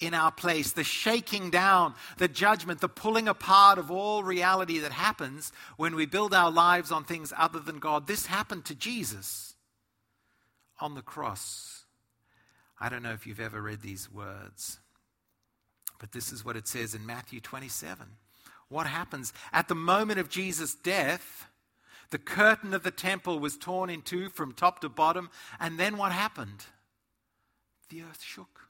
in 0.00 0.12
our 0.12 0.32
place. 0.32 0.72
The 0.72 0.82
shaking 0.82 1.50
down, 1.50 1.94
the 2.18 2.26
judgment, 2.26 2.80
the 2.80 2.88
pulling 2.88 3.28
apart 3.28 3.78
of 3.78 3.92
all 3.92 4.24
reality 4.24 4.80
that 4.80 4.90
happens 4.90 5.52
when 5.76 5.94
we 5.94 6.04
build 6.04 6.34
our 6.34 6.50
lives 6.50 6.90
on 6.90 7.04
things 7.04 7.32
other 7.38 7.60
than 7.60 7.78
God. 7.78 8.08
This 8.08 8.26
happened 8.26 8.64
to 8.64 8.74
Jesus 8.74 9.54
on 10.80 10.96
the 10.96 11.00
cross. 11.00 11.84
I 12.80 12.88
don't 12.88 13.04
know 13.04 13.12
if 13.12 13.24
you've 13.24 13.38
ever 13.38 13.62
read 13.62 13.82
these 13.82 14.10
words, 14.10 14.80
but 16.00 16.10
this 16.10 16.32
is 16.32 16.44
what 16.44 16.56
it 16.56 16.66
says 16.66 16.92
in 16.92 17.06
Matthew 17.06 17.38
27. 17.38 18.04
What 18.68 18.88
happens 18.88 19.32
at 19.52 19.68
the 19.68 19.76
moment 19.76 20.18
of 20.18 20.28
Jesus' 20.28 20.74
death? 20.74 21.46
The 22.12 22.18
curtain 22.18 22.74
of 22.74 22.82
the 22.82 22.90
temple 22.90 23.38
was 23.38 23.56
torn 23.56 23.88
in 23.88 24.02
two 24.02 24.28
from 24.28 24.52
top 24.52 24.80
to 24.80 24.90
bottom. 24.90 25.30
And 25.58 25.78
then 25.78 25.96
what 25.96 26.12
happened? 26.12 26.66
The 27.88 28.02
earth 28.02 28.22
shook. 28.22 28.68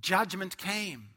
Judgment 0.00 0.56
came 0.56 1.10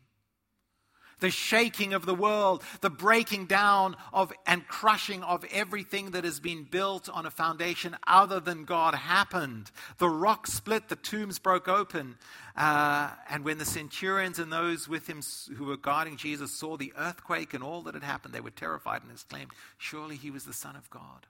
the 1.21 1.31
shaking 1.31 1.93
of 1.93 2.05
the 2.05 2.13
world, 2.13 2.63
the 2.81 2.89
breaking 2.89 3.45
down 3.45 3.95
of 4.11 4.33
and 4.45 4.67
crushing 4.67 5.23
of 5.23 5.45
everything 5.51 6.11
that 6.11 6.25
has 6.25 6.39
been 6.39 6.65
built 6.65 7.07
on 7.07 7.25
a 7.25 7.31
foundation 7.31 7.95
other 8.05 8.41
than 8.41 8.65
God 8.65 8.93
happened. 8.93 9.71
The 9.97 10.09
rock 10.09 10.47
split, 10.47 10.89
the 10.89 10.97
tombs 10.97 11.39
broke 11.39 11.69
open. 11.69 12.17
Uh, 12.55 13.11
and 13.29 13.45
when 13.45 13.57
the 13.57 13.65
centurions 13.65 14.37
and 14.37 14.51
those 14.51 14.89
with 14.89 15.07
him 15.07 15.21
who 15.55 15.65
were 15.65 15.77
guarding 15.77 16.17
Jesus 16.17 16.51
saw 16.51 16.75
the 16.75 16.91
earthquake 16.97 17.53
and 17.53 17.63
all 17.63 17.81
that 17.83 17.93
had 17.93 18.03
happened, 18.03 18.33
they 18.33 18.41
were 18.41 18.49
terrified 18.49 19.03
and 19.03 19.11
exclaimed, 19.11 19.51
Surely 19.77 20.17
he 20.17 20.31
was 20.31 20.43
the 20.43 20.53
Son 20.53 20.75
of 20.75 20.89
God. 20.89 21.27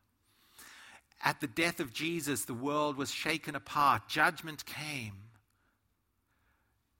At 1.24 1.39
the 1.39 1.48
death 1.48 1.80
of 1.80 1.94
Jesus, 1.94 2.46
the 2.46 2.54
world 2.54 2.98
was 2.98 3.12
shaken 3.12 3.56
apart, 3.56 4.08
judgment 4.08 4.66
came. 4.66 5.14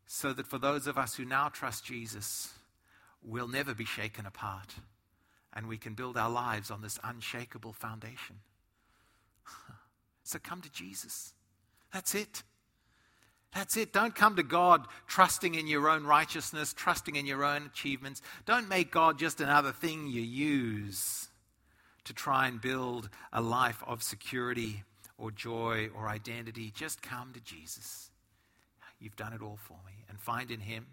So 0.06 0.34
that 0.34 0.46
for 0.46 0.60
those 0.60 0.88
of 0.88 0.98
us 0.98 1.16
who 1.16 1.26
now 1.26 1.48
trust 1.48 1.86
Jesus, 1.86 2.54
will 3.24 3.48
never 3.48 3.74
be 3.74 3.86
shaken 3.86 4.26
apart. 4.26 4.76
And 5.54 5.68
we 5.68 5.78
can 5.78 5.94
build 5.94 6.18
our 6.18 6.30
lives 6.30 6.72
on 6.72 6.82
this 6.82 6.98
unshakable 7.04 7.74
foundation. 7.74 8.38
so 10.24 10.40
come 10.42 10.62
to 10.62 10.72
Jesus. 10.72 11.34
That's 11.94 12.16
it. 12.16 12.44
That's 13.54 13.76
it. 13.76 13.92
Don't 13.92 14.16
come 14.16 14.38
to 14.38 14.44
God 14.44 14.88
trusting 15.08 15.56
in 15.56 15.68
your 15.68 15.90
own 15.90 16.06
righteousness, 16.06 16.74
trusting 16.74 17.18
in 17.18 17.26
your 17.26 17.44
own 17.44 17.66
achievements. 17.66 18.22
Don't 18.46 18.70
make 18.70 18.92
God 18.92 19.20
just 19.20 19.42
another 19.42 19.74
thing 19.74 20.08
you 20.08 20.22
use 20.22 21.28
to 22.06 22.14
try 22.14 22.48
and 22.48 22.62
build 22.62 23.10
a 23.34 23.42
life 23.42 23.84
of 23.86 24.02
security 24.02 24.84
or 25.18 25.32
joy 25.32 25.90
or 25.94 26.08
identity. 26.08 26.72
Just 26.74 27.02
come 27.02 27.34
to 27.34 27.42
Jesus. 27.42 28.10
You've 29.00 29.18
done 29.18 29.34
it 29.34 29.42
all 29.42 29.60
for 29.62 29.78
me. 29.86 30.06
And 30.08 30.20
find 30.20 30.50
in 30.50 30.62
Him 30.62 30.88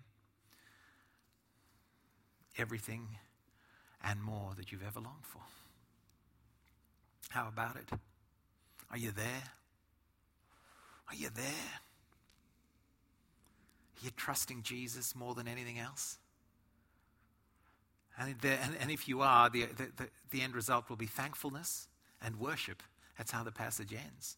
everything 2.59 3.09
and 4.05 4.23
more 4.23 4.53
that 4.57 4.71
you've 4.71 4.87
ever 4.87 5.01
longed 5.01 5.25
for. 5.25 5.41
How 7.31 7.49
about 7.49 7.77
it? 7.77 7.89
Are 8.91 8.99
you 8.99 9.11
there? 9.11 9.53
Are 11.09 11.15
you 11.15 11.29
there? 11.35 11.45
Are 13.97 14.05
you 14.05 14.11
trusting 14.17 14.63
Jesus 14.63 15.15
more 15.15 15.35
than 15.35 15.49
anything 15.49 15.79
else? 15.79 16.19
And, 18.19 18.35
there, 18.41 18.59
and, 18.63 18.75
and, 18.81 18.91
if 18.91 19.09
you 19.09 19.21
are, 19.21 19.49
the, 19.49 19.67
the, 19.77 20.09
the 20.31 20.43
end 20.43 20.55
result 20.55 20.89
will 20.89 20.97
be 20.97 21.07
thankfulness 21.07 21.87
and 22.21 22.41
worship. 22.41 22.83
That's 23.17 23.31
how 23.31 23.45
the 23.45 23.53
passage 23.53 23.93
ends. 23.93 24.37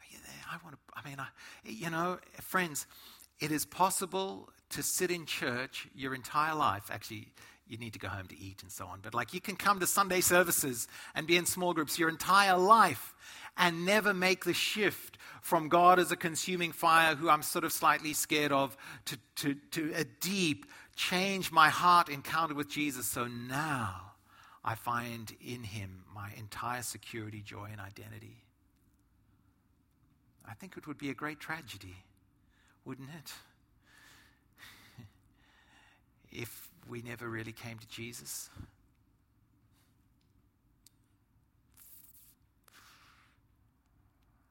Are 0.00 0.06
you 0.10 0.18
there? 0.24 0.44
I 0.50 0.56
want 0.64 0.76
to, 0.76 0.80
I 0.94 1.08
mean, 1.08 1.18
I, 1.18 1.26
you 1.64 1.90
know, 1.90 2.18
friends, 2.40 2.86
it 3.40 3.50
is 3.50 3.64
possible 3.64 4.50
to 4.70 4.82
sit 4.82 5.10
in 5.10 5.26
church 5.26 5.88
your 5.94 6.14
entire 6.14 6.54
life. 6.54 6.90
Actually, 6.90 7.28
you 7.70 7.78
need 7.78 7.92
to 7.92 7.98
go 7.98 8.08
home 8.08 8.26
to 8.26 8.38
eat 8.38 8.62
and 8.62 8.70
so 8.70 8.86
on. 8.86 8.98
But 9.00 9.14
like 9.14 9.32
you 9.32 9.40
can 9.40 9.56
come 9.56 9.78
to 9.80 9.86
Sunday 9.86 10.20
services 10.20 10.88
and 11.14 11.26
be 11.26 11.36
in 11.36 11.46
small 11.46 11.72
groups 11.72 11.98
your 11.98 12.08
entire 12.08 12.56
life 12.56 13.14
and 13.56 13.86
never 13.86 14.12
make 14.12 14.44
the 14.44 14.54
shift 14.54 15.18
from 15.40 15.68
God 15.68 15.98
as 15.98 16.10
a 16.10 16.16
consuming 16.16 16.72
fire, 16.72 17.14
who 17.14 17.28
I'm 17.28 17.42
sort 17.42 17.64
of 17.64 17.72
slightly 17.72 18.12
scared 18.12 18.52
of, 18.52 18.76
to, 19.06 19.18
to, 19.36 19.54
to 19.72 19.92
a 19.94 20.04
deep, 20.04 20.66
change 20.96 21.52
my 21.52 21.68
heart 21.68 22.08
encounter 22.08 22.54
with 22.54 22.68
Jesus. 22.68 23.06
So 23.06 23.26
now 23.26 24.12
I 24.64 24.74
find 24.74 25.32
in 25.40 25.62
him 25.62 26.04
my 26.14 26.30
entire 26.36 26.82
security, 26.82 27.40
joy, 27.40 27.68
and 27.70 27.80
identity. 27.80 28.44
I 30.48 30.54
think 30.54 30.76
it 30.76 30.86
would 30.88 30.98
be 30.98 31.10
a 31.10 31.14
great 31.14 31.38
tragedy, 31.38 31.96
wouldn't 32.84 33.10
it? 33.10 33.32
If 36.32 36.68
we 36.88 37.02
never 37.02 37.28
really 37.28 37.52
came 37.52 37.78
to 37.78 37.88
Jesus. 37.88 38.50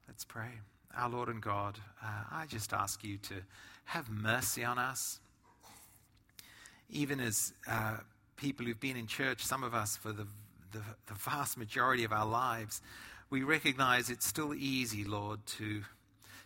Let's 0.07 0.25
pray. 0.25 0.59
Our 0.97 1.09
Lord 1.09 1.30
and 1.30 1.41
God, 1.41 1.77
uh, 2.03 2.23
I 2.32 2.45
just 2.45 2.73
ask 2.73 3.03
you 3.03 3.17
to 3.17 3.36
have 3.86 4.09
mercy 4.09 4.63
on 4.63 4.77
us. 4.77 5.19
Even 6.89 7.19
as 7.19 7.53
uh, 7.69 7.97
people 8.36 8.65
who've 8.65 8.80
been 8.80 8.97
in 8.97 9.07
church, 9.07 9.45
some 9.45 9.63
of 9.63 9.73
us 9.73 9.95
for 9.95 10.11
the, 10.11 10.27
the, 10.71 10.82
the 11.07 11.13
vast 11.13 11.57
majority 11.57 12.03
of 12.03 12.11
our 12.11 12.25
lives, 12.25 12.82
we 13.30 13.43
recognize 13.43 14.09
it's 14.09 14.25
still 14.25 14.53
easy, 14.53 15.03
Lord, 15.03 15.45
to, 15.57 15.84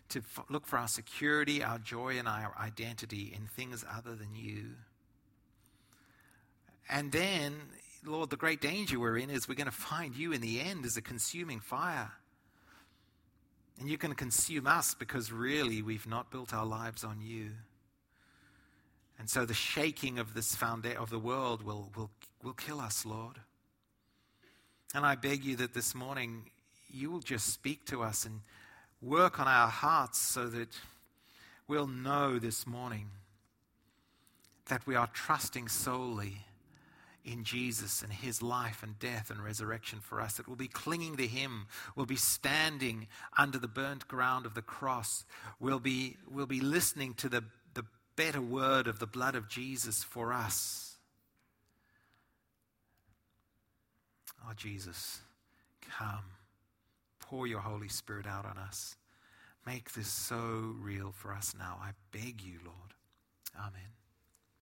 to 0.09 0.19
f- 0.19 0.45
look 0.49 0.67
for 0.67 0.77
our 0.77 0.88
security, 0.88 1.63
our 1.63 1.79
joy, 1.79 2.19
and 2.19 2.27
our 2.27 2.53
identity 2.59 3.34
in 3.36 3.47
things 3.47 3.86
other 3.89 4.15
than 4.15 4.36
you. 4.36 4.71
And 6.89 7.11
then, 7.11 7.55
Lord, 8.05 8.29
the 8.29 8.38
great 8.38 8.61
danger 8.61 8.99
we're 8.99 9.17
in 9.17 9.29
is 9.29 9.47
we're 9.47 9.55
going 9.55 9.65
to 9.65 9.71
find 9.71 10.15
you 10.15 10.34
in 10.34 10.41
the 10.41 10.59
end 10.59 10.86
as 10.86 10.97
a 10.97 11.01
consuming 11.01 11.59
fire. 11.59 12.11
And 13.79 13.89
you're 13.89 13.97
going 13.97 14.11
to 14.11 14.17
consume 14.17 14.67
us 14.67 14.93
because 14.93 15.31
really 15.31 15.81
we've 15.81 16.07
not 16.07 16.31
built 16.31 16.53
our 16.53 16.65
lives 16.65 17.03
on 17.03 17.21
you. 17.21 17.51
And 19.17 19.29
so 19.29 19.45
the 19.45 19.53
shaking 19.53 20.19
of 20.19 20.34
this 20.34 20.55
foundation 20.55 20.97
of 20.97 21.09
the 21.09 21.19
world 21.19 21.63
will, 21.63 21.91
will, 21.95 22.11
will 22.43 22.53
kill 22.53 22.79
us, 22.79 23.05
Lord. 23.05 23.38
And 24.93 25.05
I 25.05 25.15
beg 25.15 25.43
you 25.43 25.55
that 25.57 25.73
this 25.73 25.95
morning 25.95 26.51
you 26.89 27.09
will 27.09 27.19
just 27.19 27.47
speak 27.47 27.86
to 27.86 28.03
us 28.03 28.25
and 28.25 28.41
work 29.01 29.39
on 29.39 29.47
our 29.47 29.67
hearts 29.67 30.19
so 30.19 30.47
that 30.49 30.69
we'll 31.67 31.88
know 31.88 32.38
this 32.38 32.67
morning 32.67 33.07
that 34.67 34.86
we 34.86 34.95
are 34.95 35.07
trusting 35.07 35.67
solely 35.67 36.45
in 37.26 37.43
Jesus 37.43 38.01
and 38.01 38.11
his 38.11 38.41
life 38.41 38.84
and 38.84 38.99
death 38.99 39.30
and 39.30 39.43
resurrection 39.43 39.99
for 39.99 40.19
us, 40.19 40.34
that 40.34 40.47
we'll 40.47 40.55
be 40.55 40.67
clinging 40.67 41.17
to 41.17 41.28
him, 41.28 41.67
we'll 41.95 42.05
be 42.05 42.15
standing 42.15 43.07
under 43.38 43.57
the 43.57 43.67
burnt 43.67 44.07
ground 44.07 44.45
of 44.45 44.53
the 44.53 44.61
cross, 44.61 45.24
we'll 45.59 45.80
be, 45.80 46.17
we'll 46.30 46.45
be 46.45 46.59
listening 46.59 47.13
to 47.15 47.30
the, 47.30 47.43
the 47.74 47.86
better 48.15 48.41
word 48.41 48.88
of 48.88 48.99
the 48.99 49.07
blood 49.07 49.36
of 49.36 49.47
Jesus 49.47 50.03
for 50.03 50.34
us. 50.34 50.95
Oh, 54.45 54.53
Jesus, 54.55 55.21
come. 55.97 56.26
Pour 57.21 57.47
your 57.47 57.61
Holy 57.61 57.88
Spirit 57.88 58.28
out 58.28 58.45
on 58.45 58.57
us. 58.57 58.97
Make 59.65 59.93
this 59.93 60.09
so 60.09 60.76
real 60.82 61.13
for 61.13 61.34
us 61.34 61.55
now. 61.57 61.80
I 61.82 61.91
beg 62.11 62.41
you, 62.41 62.59
Lord. 62.65 62.93
Amen. 63.57 64.03